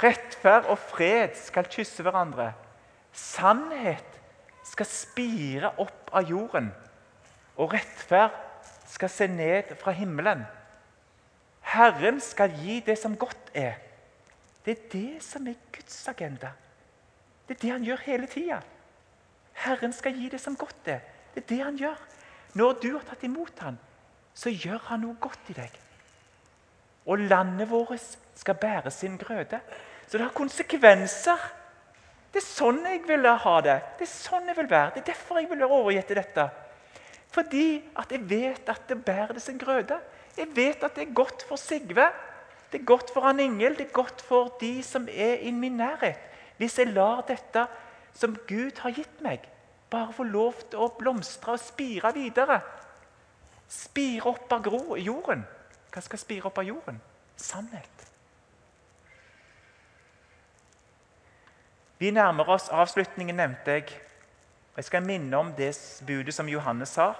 Rettferd 0.00 0.68
og 0.70 0.78
fred 0.78 1.34
skal 1.36 1.66
kysse 1.72 2.04
hverandre. 2.04 2.52
Sannhet 3.16 4.20
skal 4.64 4.86
spire 4.86 5.72
opp 5.82 6.12
av 6.14 6.28
jorden, 6.30 6.70
og 7.58 7.74
rettferd 7.74 8.36
skal 8.90 9.10
se 9.12 9.26
ned 9.30 9.74
fra 9.78 9.94
himmelen. 9.94 10.42
Herren 11.70 12.20
skal 12.20 12.52
gi 12.58 12.80
det 12.86 12.98
som 12.98 13.16
godt 13.16 13.52
er. 13.54 13.78
Det 14.64 14.76
er 14.76 14.88
det 14.92 15.22
som 15.24 15.46
er 15.46 15.58
Guds 15.72 16.08
agenda. 16.08 16.50
Det 17.48 17.56
er 17.56 17.60
det 17.62 17.70
han 17.70 17.84
gjør 17.86 18.02
hele 18.06 18.26
tida. 18.30 18.60
Herren 19.64 19.92
skal 19.92 20.16
gi 20.16 20.28
det 20.32 20.40
som 20.40 20.56
godt 20.56 20.88
er. 20.88 21.00
Det 21.34 21.44
er 21.44 21.48
det 21.48 21.60
han 21.64 21.78
gjør. 21.78 22.00
Når 22.54 22.80
du 22.82 22.90
har 22.96 23.06
tatt 23.06 23.22
imot 23.24 23.62
han, 23.62 23.78
så 24.34 24.50
gjør 24.50 24.80
han 24.88 25.04
noe 25.04 25.18
godt 25.20 25.52
i 25.52 25.56
deg. 25.56 25.78
Og 27.06 27.22
landet 27.30 27.70
vårt 27.70 28.02
skal 28.38 28.58
bære 28.58 28.90
sin 28.90 29.16
grøde. 29.18 29.60
Så 30.06 30.18
det 30.18 30.26
har 30.26 30.34
konsekvenser. 30.34 31.38
Det 32.32 32.42
er 32.42 32.46
sånn 32.46 32.82
jeg 32.86 33.02
vil 33.06 33.26
ha 33.26 33.54
det. 33.66 33.78
Det 33.98 34.06
er 34.06 34.12
sånn 34.12 34.50
jeg 34.50 34.58
vil 34.58 34.70
være. 34.70 34.94
Det 34.94 35.02
er 35.02 35.12
derfor 35.12 35.40
jeg 35.40 35.50
vil 35.50 35.62
være 35.62 35.78
overgitt 35.80 36.10
til 36.10 36.18
dette. 36.20 36.46
Fordi 37.30 37.82
at 37.98 38.12
jeg 38.12 38.30
vet 38.30 38.68
at 38.68 38.88
det 38.88 39.04
bærer 39.04 39.32
det 39.32 39.42
sin 39.42 39.58
grøde. 39.58 40.00
Jeg 40.36 40.48
vet 40.54 40.84
at 40.84 40.96
det 40.96 41.08
er 41.08 41.14
godt 41.14 41.44
for 41.48 41.56
Sigve. 41.56 42.08
Det 42.72 42.80
er 42.80 42.84
godt 42.84 43.10
for 43.14 43.20
han 43.20 43.40
Ingel. 43.40 43.78
Det 43.78 43.86
er 43.86 43.92
godt 43.92 44.22
for 44.22 44.56
de 44.60 44.82
som 44.82 45.08
er 45.10 45.34
i 45.34 45.50
min 45.50 45.76
nærhet. 45.76 46.18
Hvis 46.56 46.78
jeg 46.78 46.86
lar 46.86 47.22
dette 47.28 47.66
som 48.14 48.36
Gud 48.48 48.80
har 48.82 48.90
gitt 48.90 49.22
meg, 49.22 49.46
bare 49.90 50.12
få 50.12 50.22
lov 50.22 50.54
til 50.70 50.82
å 50.82 50.90
blomstre 50.98 51.54
og 51.54 51.62
spire 51.62 52.12
videre. 52.14 52.60
Spire 53.70 54.26
opp 54.26 54.52
av 54.52 54.66
jorden. 54.98 55.46
Hva 55.90 56.02
skal 56.02 56.18
spire 56.18 56.50
opp 56.50 56.58
av 56.58 56.66
jorden? 56.66 57.00
Sannhet. 57.36 58.06
Vi 61.98 62.10
nærmer 62.10 62.48
oss 62.48 62.70
avslutningen, 62.72 63.36
nevnte 63.36 63.76
jeg. 63.76 63.90
Jeg 64.80 64.86
skal 64.86 65.04
minne 65.04 65.36
om 65.36 65.50
det 65.52 65.74
budet 66.08 66.32
som 66.32 66.48
Johannes 66.48 66.94
sa. 66.96 67.10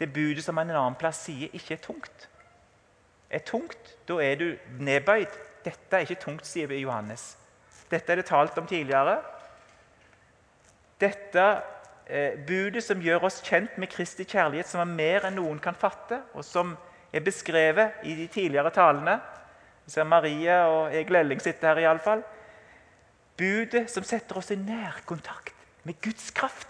Det 0.00 0.06
budet 0.08 0.40
som 0.46 0.56
han 0.56 0.70
en 0.70 0.78
annen 0.80 0.94
plass 0.96 1.18
sier 1.26 1.52
ikke 1.52 1.74
er 1.76 1.80
tungt. 1.84 2.22
Er 3.28 3.42
tungt, 3.44 3.90
da 4.08 4.16
er 4.24 4.38
du 4.40 4.46
nedbøyd. 4.80 5.34
Dette 5.66 5.98
er 5.98 6.06
ikke 6.06 6.22
tungt, 6.22 6.46
sier 6.48 6.70
Johannes. 6.72 7.34
Dette 7.90 8.14
er 8.14 8.16
det 8.16 8.24
talt 8.30 8.56
om 8.56 8.64
tidligere. 8.70 9.18
Dette 11.04 11.44
eh, 12.08 12.38
budet 12.48 12.80
som 12.86 13.02
gjør 13.04 13.26
oss 13.28 13.42
kjent 13.44 13.76
med 13.76 13.90
Kristi 13.92 14.24
kjærlighet, 14.24 14.70
som 14.70 14.80
er 14.80 14.94
mer 14.94 15.26
enn 15.28 15.36
noen 15.36 15.60
kan 15.60 15.76
fatte, 15.76 16.22
og 16.32 16.46
som 16.48 16.72
er 17.12 17.26
beskrevet 17.26 18.06
i 18.08 18.14
de 18.22 18.24
tidligere 18.32 18.72
talene. 18.72 19.18
Vi 19.84 19.92
ser 19.98 20.08
Marie 20.08 20.56
og 20.64 20.96
Egil 20.96 21.20
Elling 21.20 21.44
sitte 21.44 21.68
her, 21.68 21.82
iallfall. 21.84 22.24
Budet 23.36 23.84
som 23.92 24.08
setter 24.08 24.40
oss 24.40 24.48
i 24.54 24.56
nærkontakt 24.56 25.52
med 25.84 26.00
Guds 26.02 26.30
kraft. 26.30 26.68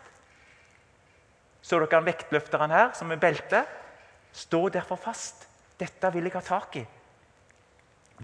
Så 1.65 1.79
dere 1.81 1.97
han 1.97 2.07
vektløfteren 2.07 2.71
her, 2.75 2.93
som 2.95 3.11
er 3.11 3.21
belte? 3.23 3.65
Stå 4.33 4.69
derfor 4.69 5.01
fast. 5.01 5.49
Dette 5.81 6.11
vil 6.13 6.29
jeg 6.29 6.37
ha 6.37 6.43
tak 6.45 6.77
i. 6.77 6.85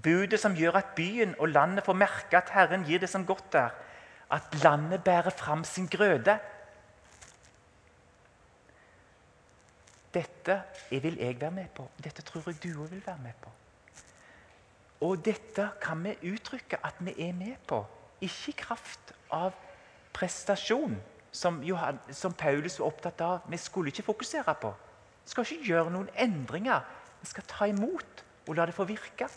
Budet 0.02 0.38
som 0.40 0.54
gjør 0.54 0.78
at 0.78 0.92
byen 0.96 1.34
og 1.38 1.48
landet 1.50 1.84
får 1.86 1.98
merke 1.98 2.38
at 2.38 2.52
Herren 2.54 2.84
gir 2.86 3.00
det 3.02 3.10
som 3.10 3.26
godt 3.26 3.54
er. 3.54 3.70
at 4.30 4.62
landet 4.62 5.04
bærer 5.04 5.30
fram 5.30 5.64
sin 5.64 5.86
grøde. 5.86 6.38
Dette 10.14 10.62
vil 10.90 11.16
jeg 11.18 11.40
være 11.40 11.50
med 11.50 11.66
på. 11.74 11.90
Dette 12.04 12.22
tror 12.22 12.42
jeg 12.46 12.62
du 12.62 12.82
òg 12.82 12.90
vil 12.90 13.02
være 13.06 13.18
med 13.22 13.32
på. 13.42 13.50
Og 15.00 15.24
dette 15.24 15.70
kan 15.82 16.04
vi 16.04 16.32
uttrykke 16.32 16.78
at 16.86 16.94
vi 16.98 17.14
er 17.28 17.32
med 17.32 17.56
på, 17.66 17.86
ikke 18.20 18.52
i 18.52 18.56
kraft 18.58 19.12
av 19.32 19.52
prestasjon, 20.12 20.96
som, 21.32 21.60
som 22.10 22.32
Paulus 22.34 22.78
var 22.80 22.86
opptatt 22.86 23.20
av. 23.20 23.44
Vi 23.48 23.56
skulle 23.56 23.92
ikke 23.92 24.02
fokusere 24.02 24.54
på. 24.60 24.72
Vi 25.24 25.30
skal 25.30 25.46
ikke 25.46 25.68
gjøre 25.68 25.92
noen 25.94 26.10
endringer. 26.18 26.82
Vi 27.20 27.30
skal 27.30 27.46
ta 27.46 27.68
imot 27.70 28.24
og 28.48 28.56
la 28.56 28.66
det 28.66 28.74
få 28.74 28.86
virke. 28.88 29.28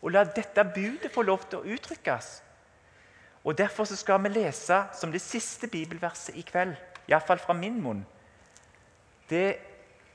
Og 0.00 0.14
la 0.14 0.24
dette 0.24 0.64
budet 0.74 1.12
få 1.12 1.22
lov 1.26 1.44
til 1.50 1.60
å 1.60 1.74
uttrykkes. 1.74 2.30
Og 3.44 3.56
Derfor 3.56 3.84
skal 3.84 4.20
vi 4.24 4.32
lese 4.32 4.82
som 4.92 5.12
det 5.12 5.20
siste 5.24 5.68
bibelverset 5.68 6.36
i 6.36 6.44
kveld, 6.44 6.76
iallfall 7.08 7.40
fra 7.40 7.56
min 7.56 7.80
munn. 7.82 8.04
Det 9.28 9.56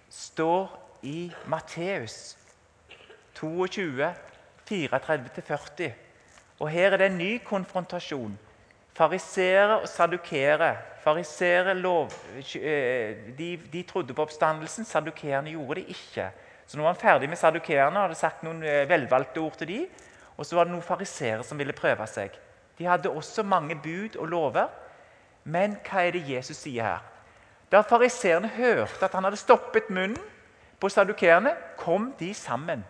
står 0.09 0.69
i 1.03 1.31
Matteus 1.47 2.37
22, 3.35 4.13
34-40. 4.69 5.91
Og 6.59 6.69
Her 6.69 6.93
er 6.93 6.97
det 6.97 7.11
en 7.11 7.17
ny 7.17 7.31
konfrontasjon. 7.45 8.37
Fariseere 8.95 9.81
og 9.81 9.89
sadukere. 9.91 10.75
Fariseere 11.03 11.73
lov, 11.77 12.13
de, 13.37 13.49
de, 13.73 13.83
trodde 13.83 14.15
på 14.15 14.23
oppstandelsen, 14.23 14.87
sadukerene 14.87 15.51
gjorde 15.51 15.81
det 15.81 15.89
ikke. 15.93 16.29
Så 16.65 16.77
nå 16.77 16.85
var 16.85 16.95
han 16.95 17.01
ferdig 17.01 17.29
med 17.29 17.37
sadukerene 17.37 17.99
og 17.99 18.07
hadde 18.07 18.17
sagt 18.17 18.45
noen 18.45 18.63
eh, 18.65 18.87
velvalgte 18.89 19.43
ord 19.43 19.59
til 19.59 19.69
dem. 19.69 20.05
Og 20.37 20.47
så 20.47 20.57
var 20.57 20.65
det 20.65 20.73
noen 20.73 20.85
fariseere 20.85 21.43
som 21.45 21.59
ville 21.59 21.75
prøve 21.75 22.07
seg. 22.09 22.33
De 22.79 22.87
hadde 22.87 23.11
også 23.11 23.43
mange 23.43 23.75
bud 23.75 24.15
og 24.15 24.31
lover. 24.31 24.71
Men 25.43 25.75
hva 25.85 26.07
er 26.07 26.15
det 26.15 26.25
Jesus 26.25 26.63
sier 26.63 26.87
her? 26.87 27.03
Da 27.71 27.83
fariseerne 27.85 28.49
hørte 28.55 29.05
at 29.05 29.13
han 29.13 29.27
hadde 29.27 29.37
stoppet 29.37 29.91
munnen 29.93 30.17
på 30.79 30.89
sadukerene, 30.89 31.53
kom 31.77 32.13
de 32.19 32.33
sammen. 32.33 32.83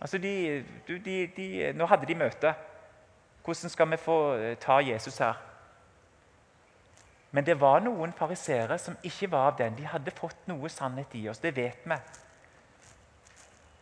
Altså 0.00 0.18
de, 0.18 0.64
de, 0.86 1.72
nå 1.74 1.86
hadde 1.88 2.06
de 2.10 2.18
møte. 2.18 2.52
Hvordan 3.44 3.70
skal 3.70 3.90
vi 3.90 3.96
få 3.96 4.18
eh, 4.34 4.56
ta 4.58 4.78
Jesus 4.80 5.18
her? 5.18 5.34
Men 7.30 7.44
det 7.46 7.60
var 7.60 7.82
noen 7.82 8.12
fariseere 8.14 8.78
som 8.78 8.96
ikke 9.02 9.30
var 9.30 9.50
av 9.50 9.58
den. 9.58 9.76
De 9.76 9.86
hadde 9.90 10.14
fått 10.14 10.46
noe 10.46 10.70
sannhet 10.70 11.14
i 11.18 11.26
oss. 11.28 11.42
Det 11.42 11.50
vet 11.56 11.82
vi. 11.84 11.96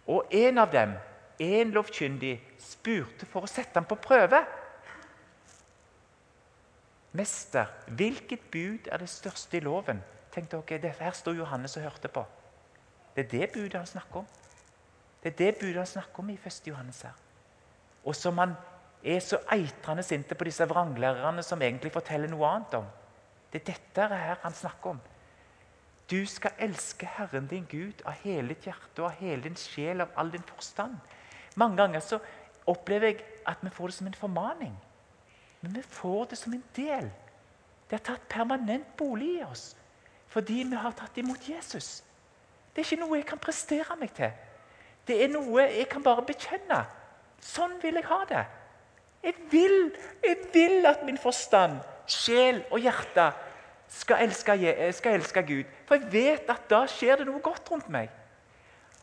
Og 0.08 0.34
en 0.34 0.58
av 0.58 0.72
dem, 0.72 0.96
en 1.38 1.74
lovkyndig, 1.74 2.34
spurte 2.58 3.28
for 3.28 3.44
å 3.44 3.50
sette 3.50 3.76
ham 3.78 3.86
på 3.86 4.00
prøve. 4.00 4.42
'Mester, 7.12 7.68
hvilket 7.86 8.40
bud 8.50 8.88
er 8.88 8.98
det 8.98 9.08
største 9.08 9.56
i 9.56 9.60
loven?' 9.60 10.00
Tenk 10.32 10.50
dere, 10.50 10.78
det 10.80 10.94
Her 10.98 11.12
sto 11.12 11.30
Johannes 11.36 11.76
og 11.76 11.82
hørte 11.82 12.08
på. 12.08 12.24
Det 13.16 13.24
er 13.24 13.28
det 13.28 13.52
budet 13.52 13.74
han 13.74 13.86
snakker 13.86 14.16
om. 14.16 14.26
Det 15.22 15.32
er 15.32 15.36
det 15.36 15.58
budet 15.60 15.76
han 15.76 15.86
snakker 15.86 16.18
om 16.18 16.30
i 16.30 16.38
1. 16.46 16.62
Johannes 16.66 17.02
her. 17.02 17.12
Og 18.04 18.16
som 18.16 18.38
han 18.38 18.54
er 19.02 19.20
så 19.20 19.38
eitrende 19.52 20.02
sinte 20.06 20.34
på 20.38 20.46
disse 20.46 20.66
vranglærerne 20.68 21.42
som 21.42 21.62
egentlig 21.62 21.92
forteller 21.92 22.30
noe 22.30 22.46
annet 22.48 22.76
om. 22.78 22.86
Det 23.52 23.60
er 23.60 23.72
dette 23.72 24.06
her 24.08 24.38
han 24.42 24.54
snakker 24.54 24.94
om. 24.94 25.00
Du 26.10 26.26
skal 26.26 26.54
elske 26.58 27.06
Herren 27.06 27.46
din 27.46 27.66
Gud 27.70 28.02
av 28.06 28.14
hele 28.22 28.52
ditt 28.52 28.66
hjerte 28.68 29.02
og 29.02 29.10
av 29.10 29.18
hele 29.20 29.42
din 29.42 29.58
sjel 29.58 30.04
av 30.04 30.14
all 30.16 30.30
din 30.32 30.44
forstand. 30.46 30.96
Mange 31.56 31.76
ganger 31.76 32.00
så 32.00 32.18
opplever 32.66 33.12
jeg 33.12 33.24
at 33.48 33.62
vi 33.62 33.70
får 33.70 33.86
det 33.90 33.96
som 33.96 34.06
en 34.06 34.14
formaning. 34.14 34.74
Men 35.60 35.74
vi 35.74 35.82
får 35.82 36.24
det 36.30 36.38
som 36.38 36.52
en 36.52 36.64
del. 36.76 37.10
Det 37.88 37.98
har 37.98 38.04
tatt 38.14 38.28
permanent 38.28 38.96
bolig 38.96 39.38
i 39.38 39.44
oss 39.44 39.72
fordi 40.32 40.62
vi 40.64 40.76
har 40.80 40.94
tatt 40.96 41.18
imot 41.20 41.44
Jesus. 41.44 42.00
Det 42.72 42.80
er 42.80 42.86
ikke 42.86 43.02
noe 43.02 43.18
jeg 43.18 43.26
kan 43.28 43.40
prestere 43.42 43.96
meg 44.00 44.14
til. 44.16 44.30
Det 45.04 45.18
er 45.20 45.28
noe 45.28 45.66
jeg 45.66 45.84
kan 45.92 46.04
bare 46.04 46.24
bekjenne. 46.24 46.78
Sånn 47.44 47.74
vil 47.82 47.98
jeg 48.00 48.06
ha 48.08 48.20
det. 48.30 48.44
Jeg 49.22 49.34
vil, 49.50 49.92
jeg 50.24 50.36
vil 50.52 50.86
at 50.86 51.04
min 51.06 51.18
forstand, 51.18 51.78
sjel 52.06 52.64
og 52.70 52.78
hjerte 52.82 53.30
skal 53.88 54.24
elske, 54.24 54.56
skal 54.92 55.14
elske, 55.14 55.42
Gud. 55.42 55.64
For 55.86 55.94
jeg 55.94 56.12
vet 56.12 56.50
at 56.50 56.64
da 56.70 56.82
skjer 56.90 57.20
det 57.20 57.28
noe 57.28 57.42
godt 57.44 57.70
rundt 57.70 57.90
meg. 57.92 58.10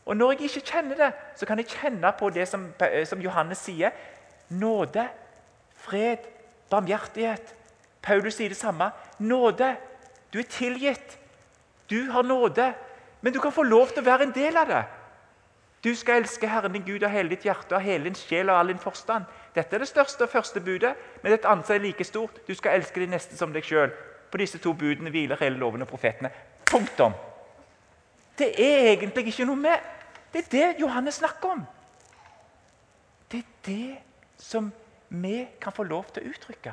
Og 0.04 0.16
Når 0.16 0.32
jeg 0.32 0.40
ikke 0.50 0.72
kjenner 0.72 0.96
det, 0.96 1.10
så 1.36 1.46
kan 1.46 1.58
jeg 1.58 1.70
kjenne 1.70 2.12
på 2.18 2.30
det 2.30 2.48
som, 2.48 2.68
som 3.04 3.20
Johannes 3.22 3.58
sier. 3.58 3.90
Nåde, 4.50 5.06
fred, 5.76 6.26
barmhjertighet. 6.70 7.54
Paulus 8.02 8.34
sier 8.34 8.48
det 8.48 8.58
samme. 8.58 8.90
Nåde. 9.18 9.76
Du 10.32 10.38
er 10.38 10.48
tilgitt. 10.48 11.18
Du 11.90 12.10
har 12.10 12.22
nåde. 12.22 12.72
Men 13.20 13.32
du 13.32 13.40
kan 13.40 13.52
få 13.52 13.62
lov 13.62 13.92
til 13.92 14.02
å 14.02 14.08
være 14.10 14.28
en 14.28 14.34
del 14.34 14.56
av 14.56 14.68
det. 14.68 14.84
Du 15.84 15.94
skal 15.96 16.20
elske 16.20 16.48
Herren 16.48 16.74
din 16.76 16.84
Gud 16.84 17.04
av 17.04 17.12
hele 17.12 17.32
ditt 17.32 17.44
hjerte, 17.44 17.76
av 17.76 17.84
hele 17.84 18.04
din 18.04 18.18
sjel 18.18 18.50
og 18.50 18.58
all 18.58 18.72
din 18.72 18.82
forstand. 18.82 19.24
Dette 19.54 19.76
er 19.76 19.82
det 19.82 19.88
største 19.88 20.24
og 20.24 20.30
første 20.30 20.60
budet, 20.60 20.94
men 21.22 21.32
et 21.32 21.46
annet 21.48 21.70
er 21.70 21.82
like 21.82 22.04
stort. 22.04 22.40
Du 22.46 22.54
skal 22.54 22.78
elske 22.78 23.00
de 23.02 23.10
neste 23.10 23.36
som 23.36 23.52
deg 23.52 23.66
sjøl. 23.66 23.90
På 24.30 24.38
disse 24.38 24.58
to 24.62 24.72
budene 24.78 25.10
hviler 25.10 25.40
hele 25.40 25.58
loven 25.58 25.82
og 25.82 25.88
profetene. 25.90 26.30
Punktum. 26.70 27.16
Det 28.38 28.52
er 28.54 28.92
egentlig 28.92 29.26
ikke 29.26 29.48
noe 29.48 29.58
med 29.58 29.88
Det 30.32 30.44
er 30.44 30.50
det 30.50 30.80
Johannes 30.80 31.18
snakker 31.18 31.56
om. 31.56 31.64
Det 33.32 33.40
er 33.40 33.48
det 33.66 33.96
som 34.38 34.70
vi 35.08 35.48
kan 35.60 35.72
få 35.72 35.82
lov 35.82 36.04
til 36.14 36.22
å 36.22 36.30
uttrykke. 36.30 36.72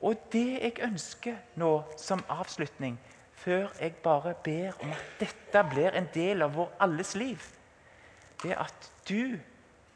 Og 0.00 0.16
det 0.32 0.46
jeg 0.62 0.78
ønsker 0.84 1.36
nå 1.60 1.70
som 2.00 2.24
avslutning, 2.32 2.96
før 3.36 3.68
jeg 3.80 3.94
bare 4.04 4.32
ber 4.44 4.80
om 4.80 4.92
at 4.96 5.20
dette 5.20 5.62
blir 5.70 5.92
en 5.92 6.08
del 6.14 6.42
av 6.42 6.56
vår 6.56 6.72
alles 6.80 7.14
liv, 7.14 7.42
det 8.42 8.54
er 8.54 8.64
at 8.64 8.90
du 9.08 9.36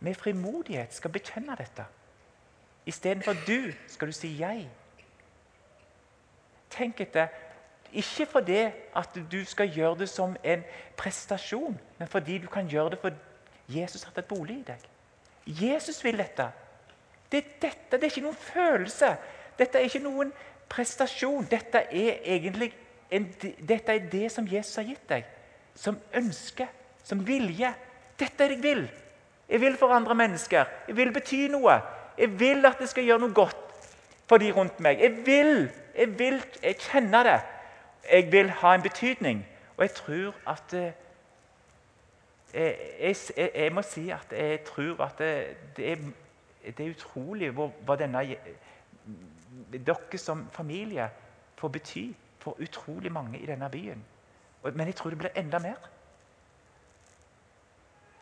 med 0.01 0.15
frimodighet 0.15 0.95
skal 0.95 1.13
bekjenne 1.13 1.57
dette. 1.59 1.85
Istedenfor 2.87 3.37
du 3.47 3.73
skal 3.89 4.09
du 4.09 4.17
si 4.17 4.33
jeg. 4.41 4.69
Tenk 6.71 7.01
etter. 7.01 7.29
Ikke 7.93 8.27
fordi 8.27 8.69
du 9.33 9.45
skal 9.45 9.73
gjøre 9.75 9.99
det 9.99 10.09
som 10.09 10.37
en 10.45 10.63
prestasjon, 10.97 11.81
men 11.99 12.09
fordi 12.09 12.39
du 12.39 12.47
kan 12.47 12.69
gjøre 12.69 12.91
det 12.91 12.99
fordi 13.03 13.17
Jesus 13.81 14.03
har 14.03 14.15
tatt 14.15 14.29
bolig 14.29 14.61
i 14.61 14.67
deg. 14.67 14.87
Jesus 15.47 16.05
vil 16.05 16.19
dette. 16.19 16.47
Det 17.33 17.39
er 17.39 17.51
dette, 17.63 17.97
det 17.97 18.03
er 18.03 18.11
ikke 18.11 18.25
noen 18.25 18.39
følelse. 18.39 19.11
Dette 19.59 19.79
er 19.79 19.87
ikke 19.87 20.03
noen 20.03 20.33
prestasjon. 20.71 21.47
Dette 21.51 21.85
er 21.91 22.23
egentlig 22.25 22.73
en, 23.11 23.27
dette 23.69 23.95
er 23.95 24.09
det 24.11 24.31
som 24.33 24.47
Jesus 24.49 24.77
har 24.79 24.87
gitt 24.89 25.07
deg. 25.11 25.27
Som 25.75 25.99
ønske, 26.15 26.67
som 27.05 27.23
vilje. 27.27 27.71
Dette 28.19 28.45
er 28.45 28.55
det 28.55 28.59
jeg 28.59 28.65
vil. 28.65 28.85
Jeg 29.51 29.61
vil 29.61 29.77
forandre 29.77 30.15
mennesker. 30.15 30.65
Jeg 30.89 30.97
vil 30.97 31.13
bety 31.13 31.49
noe. 31.51 31.81
Jeg 32.19 32.41
vil 32.41 32.67
at 32.67 32.79
det 32.79 32.89
skal 32.89 33.05
gjøre 33.05 33.21
noe 33.25 33.35
godt 33.35 33.57
for 34.29 34.39
de 34.39 34.53
rundt 34.55 34.81
meg. 34.81 35.01
Jeg 35.01 35.27
vil, 35.27 35.71
jeg 35.97 36.19
vil, 36.19 36.43
jeg 36.63 36.77
kjenner 36.79 37.23
det. 37.27 37.41
Jeg 38.13 38.33
vil 38.33 38.51
ha 38.51 38.75
en 38.75 38.83
betydning. 38.83 39.47
Og 39.77 39.83
jeg 39.83 39.95
tror 39.95 40.35
at 40.47 40.75
eh, 40.75 40.93
jeg, 42.55 43.17
jeg, 43.37 43.51
jeg, 43.55 43.73
må 43.73 43.83
si 43.83 44.11
at 44.11 44.33
jeg 44.33 44.65
tror 44.65 45.05
at 45.05 45.19
det, 45.19 45.57
det 45.77 45.93
er 45.93 45.97
det 46.67 46.87
er 46.87 46.91
utrolig 46.91 47.51
hva 47.57 47.97
denne 47.99 48.23
dere 49.73 50.19
som 50.21 50.45
familie 50.53 51.07
får 51.59 51.73
bety 51.73 52.05
for 52.41 52.61
utrolig 52.61 53.13
mange 53.13 53.39
i 53.39 53.47
denne 53.47 53.69
byen. 53.71 54.05
Men 54.65 54.87
jeg 54.87 54.97
tror 54.97 55.11
det 55.11 55.19
blir 55.19 55.37
enda 55.37 55.59
mer. 55.59 55.81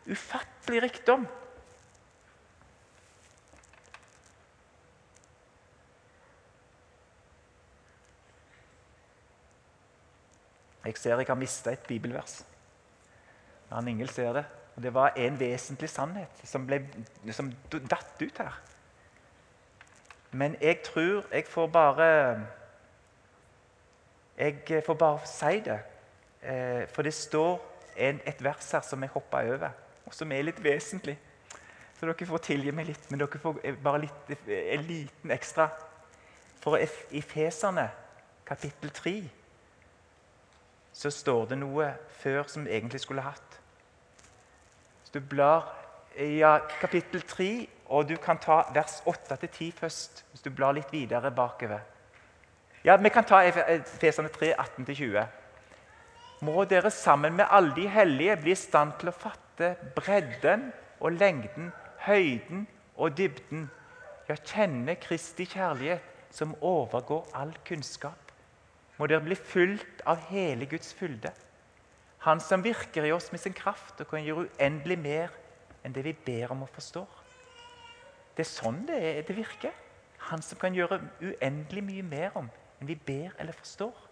Ufattelig 0.09 0.83
rikdom. 0.83 1.27
Jeg 10.85 10.97
ser 10.97 11.19
jeg 11.19 11.27
har 11.27 11.35
mista 11.35 11.71
et 11.71 11.83
bibelvers. 11.87 12.45
Han 13.69 13.87
Ingel 13.87 14.09
ser 14.09 14.33
det. 14.33 14.45
Og 14.75 14.83
Det 14.83 14.93
var 14.93 15.13
en 15.17 15.39
vesentlig 15.39 15.89
sannhet 15.89 16.41
som, 16.43 16.65
ble, 16.65 16.79
som 17.31 17.51
datt 17.71 18.21
ut 18.21 18.37
her. 18.37 18.61
Men 20.31 20.55
jeg 20.61 20.81
tror 20.85 21.25
jeg 21.33 21.45
får 21.47 21.67
bare 21.67 22.47
Jeg 24.37 24.83
får 24.85 24.93
bare 24.93 25.27
si 25.27 25.59
det. 25.59 25.79
Eh, 26.41 26.87
for 26.87 27.01
det 27.01 27.13
står 27.13 27.59
en, 27.97 28.21
et 28.25 28.43
vers 28.43 28.71
her 28.71 28.81
som 28.81 29.01
jeg 29.03 29.09
hoppa 29.09 29.43
over, 29.43 29.69
og 30.09 30.15
som 30.17 30.31
er 30.33 30.47
litt 30.47 30.59
vesentlig. 30.63 31.15
Så 31.99 32.07
dere 32.07 32.25
får 32.25 32.41
tilgi 32.47 32.73
meg 32.73 32.87
litt, 32.89 33.09
men 33.11 33.21
dere 33.21 33.41
får 33.41 33.59
bare 33.83 34.05
litt, 34.07 34.29
en 34.49 34.85
liten 34.87 35.33
ekstra. 35.35 35.67
For 36.59 36.79
i 36.79 37.21
Feserne, 37.21 37.89
kapittel 38.47 38.91
3, 38.95 39.13
så 40.99 41.11
står 41.13 41.51
det 41.51 41.59
noe 41.61 41.91
før 42.19 42.47
som 42.49 42.65
vi 42.65 42.73
egentlig 42.73 43.03
skulle 43.03 43.23
hatt. 43.23 43.59
Så 45.05 45.19
du 45.19 45.21
blar 45.21 45.67
ja, 46.17 46.57
kapittel 46.81 47.21
3, 47.21 47.51
og 47.89 48.09
du 48.09 48.15
kan 48.21 48.39
ta 48.41 48.63
vers 48.73 48.99
8-10 49.05 49.71
først. 49.77 50.23
Hvis 50.31 50.43
du 50.45 50.49
blar 50.49 50.73
litt 50.75 50.91
videre 50.93 51.31
bakover. 51.31 51.85
Ja, 52.83 52.95
Vi 52.95 53.09
kan 53.09 53.23
ta 53.23 53.43
Efesene 53.43 54.29
3, 54.29 54.53
18-20. 54.55 55.25
Må 56.41 56.63
dere 56.63 56.91
sammen 56.91 57.35
med 57.35 57.45
alle 57.51 57.75
de 57.75 57.87
hellige 57.87 58.37
bli 58.39 58.51
i 58.55 58.55
stand 58.55 58.95
til 58.99 59.11
å 59.11 59.15
fatte 59.15 59.48
bredden 59.95 60.69
og 60.99 61.11
lengden, 61.11 61.71
høyden 62.05 62.67
og 62.95 63.17
dybden. 63.17 63.67
Ja, 64.29 64.35
kjenne 64.35 64.95
Kristi 65.01 65.45
kjærlighet, 65.49 66.05
som 66.31 66.55
overgår 66.61 67.27
all 67.33 67.53
kunnskap. 67.65 68.33
Må 68.99 69.07
dere 69.07 69.23
bli 69.25 69.35
fulgt 69.35 70.03
av 70.07 70.21
hele 70.29 70.67
Guds 70.69 70.93
fylde. 70.93 71.31
Han 72.27 72.41
som 72.43 72.63
virker 72.63 73.07
i 73.07 73.13
oss 73.15 73.31
med 73.31 73.39
sin 73.39 73.55
kraft 73.55 74.01
og 74.01 74.09
kan 74.11 74.25
gjøre 74.25 74.49
uendelig 74.49 74.99
mer 74.99 75.35
enn 75.83 75.95
det 75.95 76.03
vi 76.03 76.13
ber 76.25 76.51
om 76.51 76.65
og 76.65 76.73
forstår. 76.75 77.07
Det 78.35 78.43
er 78.43 78.49
sånn 78.51 78.83
det, 78.87 78.97
er, 78.99 79.21
det 79.27 79.37
virker. 79.37 79.75
Han 80.29 80.43
som 80.43 80.59
kan 80.59 80.75
gjøre 80.75 80.99
uendelig 81.23 81.83
mye 81.87 82.03
mer 82.03 82.35
om 82.39 82.49
enn 82.79 82.91
vi 82.91 82.95
ber 82.95 83.31
eller 83.39 83.55
forstår. 83.55 84.08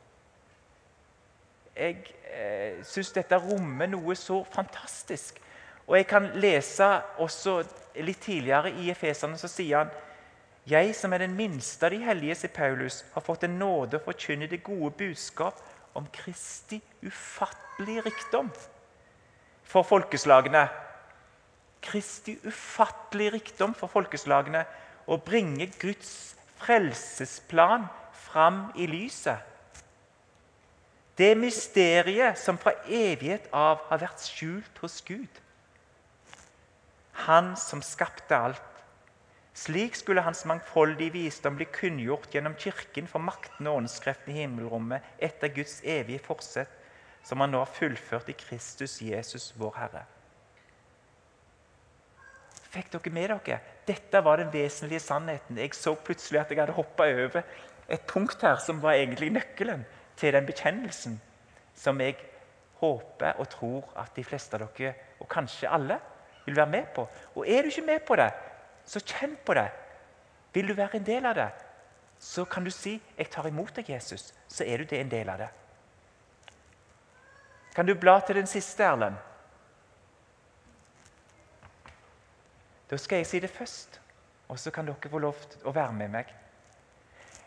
Jeg 1.78 1.98
eh, 2.34 2.80
syns 2.86 3.12
dette 3.14 3.38
rommer 3.38 3.90
noe 3.92 4.16
så 4.18 4.40
fantastisk. 4.50 5.38
Og 5.88 5.98
Jeg 5.98 6.08
kan 6.10 6.32
lese 6.42 6.88
også 7.22 7.62
litt 8.04 8.22
tidligere 8.26 8.74
i 8.82 8.90
Efesene, 8.92 9.38
så 9.38 9.48
sier 9.48 9.84
han 9.84 9.92
Jeg 10.68 10.96
som 10.96 11.14
er 11.14 11.24
den 11.24 11.36
minste 11.38 11.86
av 11.88 11.94
de 11.94 12.02
hellige, 12.04 12.36
sier 12.36 12.52
Paulus, 12.52 13.04
har 13.14 13.24
fått 13.24 13.46
en 13.48 13.60
nåde 13.60 14.02
å 14.02 14.04
forkynne 14.04 14.50
det 14.52 14.64
gode 14.66 14.92
budskap 15.00 15.62
om 15.96 16.08
Kristi 16.14 16.82
ufattelige 17.06 18.04
rikdom 18.10 18.50
for 19.64 19.88
folkeslagene. 19.88 20.66
Kristi 21.82 22.36
ufattelige 22.44 23.38
rikdom 23.38 23.78
for 23.78 23.88
folkeslagene 23.92 24.66
å 25.08 25.18
bringe 25.24 25.70
Guds 25.80 26.36
frelsesplan 26.60 27.88
fram 28.28 28.66
i 28.76 28.90
lyset. 28.92 29.40
Det 31.18 31.34
mysteriet 31.38 32.38
som 32.38 32.60
fra 32.62 32.76
evighet 32.86 33.48
av 33.56 33.82
har 33.90 34.02
vært 34.04 34.22
skjult 34.22 34.82
hos 34.84 35.00
Gud. 35.02 35.40
Han 37.26 37.56
som 37.58 37.82
skapte 37.82 38.38
alt. 38.38 38.64
Slik 39.58 39.98
skulle 39.98 40.22
hans 40.22 40.44
mangfoldige 40.46 41.16
visdom 41.16 41.56
bli 41.58 41.66
kunngjort 41.74 42.30
gjennom 42.36 42.54
Kirken 42.62 43.10
for 43.10 43.24
makten 43.26 43.66
og 43.66 43.80
åndskreftene 43.80 44.36
i 44.36 44.44
himmelrommet 44.44 45.18
etter 45.18 45.50
Guds 45.56 45.80
evige 45.82 46.22
forsett, 46.28 46.70
som 47.26 47.42
han 47.42 47.50
nå 47.50 47.64
har 47.64 47.74
fullført 47.80 48.30
i 48.30 48.38
Kristus 48.38 49.00
Jesus, 49.02 49.50
vår 49.58 49.74
Herre. 49.80 50.06
Fikk 52.70 52.94
dere 52.94 53.16
med 53.16 53.34
dere? 53.34 53.58
Dette 53.90 54.22
var 54.22 54.38
den 54.38 54.54
vesentlige 54.54 55.02
sannheten. 55.02 55.58
Jeg 55.58 55.74
så 55.74 55.96
plutselig 55.98 56.44
at 56.44 56.54
jeg 56.54 56.62
hadde 56.62 56.78
hoppa 56.78 57.10
over 57.10 57.42
et 57.90 58.06
punkt 58.06 58.44
her 58.46 58.62
som 58.62 58.84
var 58.84 59.00
egentlig 59.00 59.34
nøkkelen 59.34 59.88
til 60.18 60.34
den 60.34 60.46
bekjennelsen 60.46 61.20
som 61.78 62.02
jeg 62.02 62.18
håper 62.80 63.38
og 63.38 63.50
tror 63.50 63.94
at 63.98 64.16
de 64.16 64.24
fleste 64.26 64.58
av 64.58 64.66
dere, 64.78 64.94
og 65.20 65.30
kanskje 65.30 65.70
alle, 65.70 66.00
vil 66.46 66.56
være 66.56 66.70
med 66.72 66.86
på. 66.96 67.08
Og 67.36 67.48
er 67.50 67.62
du 67.62 67.68
ikke 67.68 67.86
med 67.86 68.00
på 68.08 68.16
det, 68.16 68.32
så 68.86 69.02
kjenn 69.04 69.36
på 69.46 69.54
det. 69.54 69.68
Vil 70.54 70.68
du 70.68 70.74
være 70.74 70.98
en 70.98 71.06
del 71.06 71.26
av 71.26 71.36
det, 71.36 71.50
så 72.20 72.46
kan 72.46 72.64
du 72.64 72.72
si 72.72 73.02
'Jeg 73.18 73.30
tar 73.30 73.48
imot 73.48 73.76
deg, 73.76 73.90
Jesus'. 73.90 74.34
Så 74.48 74.64
er 74.64 74.78
du 74.78 74.84
det 74.84 75.00
en 75.00 75.12
del 75.12 75.30
av 75.30 75.38
det. 75.38 75.50
Kan 77.76 77.86
du 77.86 77.94
bla 77.94 78.20
til 78.20 78.36
den 78.36 78.48
siste, 78.48 78.84
Erlend? 78.84 79.16
Da 82.90 82.98
skal 82.98 83.16
jeg 83.18 83.28
si 83.28 83.40
det 83.40 83.50
først, 83.50 84.02
og 84.48 84.60
så 84.60 84.72
kan 84.72 84.88
dere 84.88 85.10
få 85.10 85.18
lov 85.18 85.36
til 85.52 85.60
å 85.68 85.72
være 85.72 85.94
med 85.94 86.08
meg. 86.10 86.34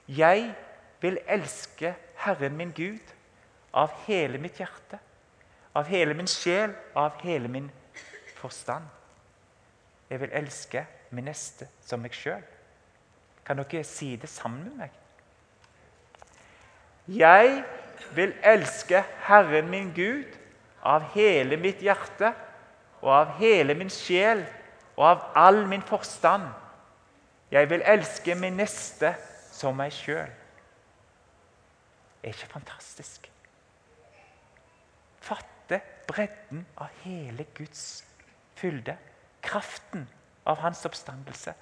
Jeg 0.08 0.54
vil 1.00 1.18
elske 1.26 1.94
Herren 2.24 2.56
min 2.56 2.72
Gud 2.76 3.14
av 3.72 3.92
hele 4.06 4.38
mitt 4.38 4.58
hjerte, 4.60 4.98
av 5.72 5.86
hele 5.86 6.14
min 6.14 6.28
sjel, 6.28 6.74
av 6.94 7.20
hele 7.22 7.48
min 7.48 7.70
forstand. 8.40 8.84
Jeg 10.10 10.20
vil 10.20 10.32
elske 10.34 10.84
min 11.10 11.28
neste 11.30 11.68
som 11.86 12.02
meg 12.02 12.14
sjøl. 12.16 12.42
Kan 13.46 13.60
dere 13.62 13.84
si 13.86 14.14
det 14.20 14.28
sammen 14.30 14.64
med 14.66 14.76
meg? 14.84 14.96
Jeg 17.10 17.62
vil 18.14 18.34
elske 18.46 19.02
Herren 19.26 19.70
min 19.70 19.92
Gud 19.94 20.36
av 20.82 21.08
hele 21.14 21.56
mitt 21.60 21.82
hjerte 21.82 22.32
og 23.00 23.12
av 23.14 23.36
hele 23.40 23.74
min 23.74 23.90
sjel 23.90 24.44
og 24.96 25.06
av 25.06 25.24
all 25.34 25.64
min 25.68 25.82
forstand. 25.86 26.48
Jeg 27.50 27.70
vil 27.70 27.82
elske 27.86 28.34
min 28.38 28.58
neste 28.60 29.14
som 29.52 29.76
meg 29.76 29.94
sjøl. 29.94 30.30
Er 32.22 32.34
ikke 32.34 32.52
fantastisk? 32.52 33.30
Fatte 35.20 35.80
bredden 36.08 36.66
av 36.76 36.88
hele 37.04 37.46
Guds 37.56 38.04
fylde. 38.58 38.96
Kraften 39.42 40.08
av 40.44 40.60
hans 40.60 40.84
oppstandelse. 40.84 41.54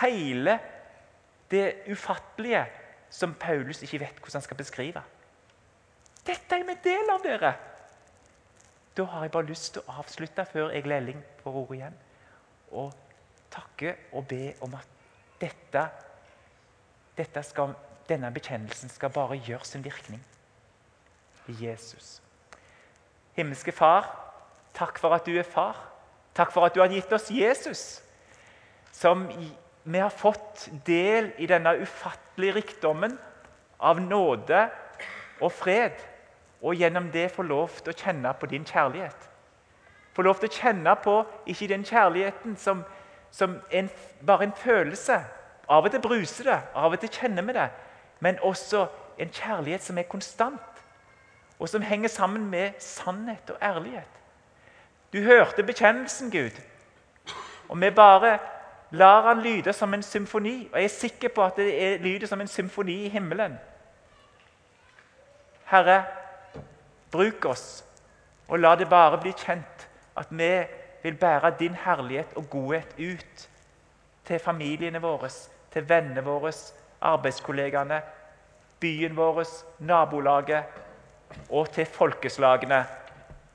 Hele 0.00 0.58
det 1.50 1.88
ufattelige 1.88 2.66
som 3.10 3.34
Paulus 3.40 3.82
ikke 3.82 4.02
vet 4.02 4.20
hvordan 4.20 4.36
han 4.40 4.44
skal 4.44 4.60
beskrive. 4.60 5.02
Dette 6.26 6.56
er 6.56 6.64
vi 6.64 6.74
en 6.74 6.84
del 6.84 7.12
av, 7.12 7.22
dere! 7.24 7.54
Da 8.96 9.04
har 9.04 9.24
jeg 9.24 9.32
bare 9.32 9.48
lyst 9.48 9.72
til 9.76 9.84
å 9.86 10.00
avslutte 10.02 10.44
før 10.50 10.72
jeg 10.74 10.84
Elling 10.92 11.20
får 11.40 11.56
ordet 11.60 11.76
igjen, 11.78 11.98
og 12.74 12.96
takke 13.54 13.94
og 14.12 14.26
be 14.28 14.42
om 14.66 14.74
at 14.76 14.96
dette, 15.40 15.84
dette 17.16 17.42
skal, 17.46 17.76
denne 18.08 18.30
bekjennelsen 18.32 18.90
skal 18.92 19.12
bare 19.14 19.36
gjøre 19.36 19.64
sin 19.64 19.84
virkning 19.84 20.24
Jesus. 21.48 22.22
Himmelske 23.36 23.72
Far, 23.72 24.08
takk 24.74 24.98
for 24.98 25.14
at 25.14 25.26
du 25.26 25.38
er 25.38 25.46
far. 25.46 25.78
Takk 26.34 26.52
for 26.52 26.66
at 26.66 26.74
du 26.74 26.80
har 26.80 26.90
gitt 26.92 27.12
oss 27.12 27.30
Jesus, 27.30 28.02
som 28.92 29.26
vi 29.84 29.98
har 29.98 30.12
fått 30.12 30.68
del 30.86 31.32
i 31.38 31.48
denne 31.50 31.72
ufattelige 31.80 32.54
rikdommen 32.60 33.16
av 33.80 34.00
nåde 34.02 34.68
og 35.40 35.52
fred, 35.52 35.96
og 36.62 36.74
gjennom 36.74 37.10
det 37.14 37.30
få 37.34 37.42
lov 37.46 37.80
til 37.80 37.94
å 37.94 37.98
kjenne 37.98 38.34
på 38.38 38.46
din 38.50 38.66
kjærlighet. 38.66 39.28
Få 40.14 40.22
lov 40.26 40.38
til 40.38 40.50
å 40.50 40.56
kjenne 40.60 40.94
på 41.02 41.16
ikke 41.46 41.70
den 41.70 41.84
kjærligheten 41.86 42.56
som, 42.58 42.82
som 43.30 43.58
en, 43.70 43.90
bare 44.26 44.48
en 44.48 44.56
følelse. 44.58 45.20
Av 45.68 45.84
og 45.84 45.92
til 45.92 46.02
bruser 46.02 46.48
det, 46.48 46.58
av 46.74 46.92
og 46.92 47.00
til 47.02 47.12
kjenner 47.12 47.46
vi 47.46 47.54
det. 47.54 47.68
Men 48.20 48.38
også 48.42 48.86
en 49.18 49.28
kjærlighet 49.28 49.82
som 49.82 49.98
er 49.98 50.02
konstant, 50.02 50.60
og 51.58 51.68
som 51.68 51.82
henger 51.82 52.08
sammen 52.08 52.50
med 52.50 52.70
sannhet 52.78 53.50
og 53.50 53.56
ærlighet. 53.62 54.08
Du 55.12 55.18
hørte 55.18 55.62
bekjennelsen, 55.62 56.30
Gud. 56.30 56.60
Og 57.68 57.80
vi 57.80 57.90
bare 57.90 58.38
lar 58.90 59.28
han 59.28 59.42
lyde 59.42 59.72
som 59.72 59.94
en 59.94 60.02
symfoni. 60.02 60.68
Og 60.72 60.78
jeg 60.78 60.84
er 60.84 60.88
sikker 60.88 61.28
på 61.28 61.44
at 61.44 61.56
det 61.56 61.82
er, 61.82 61.98
lyder 61.98 62.26
som 62.26 62.40
en 62.40 62.48
symfoni 62.48 63.04
i 63.04 63.08
himmelen. 63.08 63.58
Herre, 65.64 66.04
bruk 67.10 67.44
oss, 67.44 67.84
og 68.48 68.58
la 68.58 68.74
det 68.76 68.88
bare 68.88 69.20
bli 69.20 69.32
kjent 69.36 69.88
at 70.16 70.30
vi 70.30 70.64
vil 71.02 71.14
bære 71.14 71.52
din 71.58 71.74
herlighet 71.74 72.32
og 72.36 72.50
godhet 72.50 72.94
ut 72.98 73.48
til 74.24 74.38
familiene 74.38 75.00
våre, 75.00 75.28
til 75.72 75.88
vennene 75.88 76.24
våre, 76.24 76.52
arbeidskollegaene, 77.00 78.02
byen 78.80 79.16
vår, 79.16 79.42
nabolaget 79.78 80.64
og 81.50 81.70
til 81.72 81.86
folkeslagene 81.86 82.84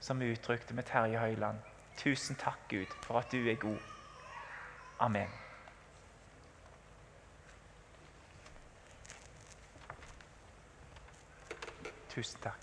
som 0.04 0.20
vi 0.20 0.32
uttrykte 0.32 0.74
med 0.74 0.84
Terje 0.84 1.18
Høiland. 1.18 1.58
Tusen 1.98 2.36
takk, 2.36 2.60
Gud, 2.70 2.92
for 3.02 3.20
at 3.20 3.32
du 3.32 3.48
er 3.48 3.56
god. 3.56 3.78
Amen. 5.00 5.30
Tusen 12.10 12.42
takk. 12.44 12.63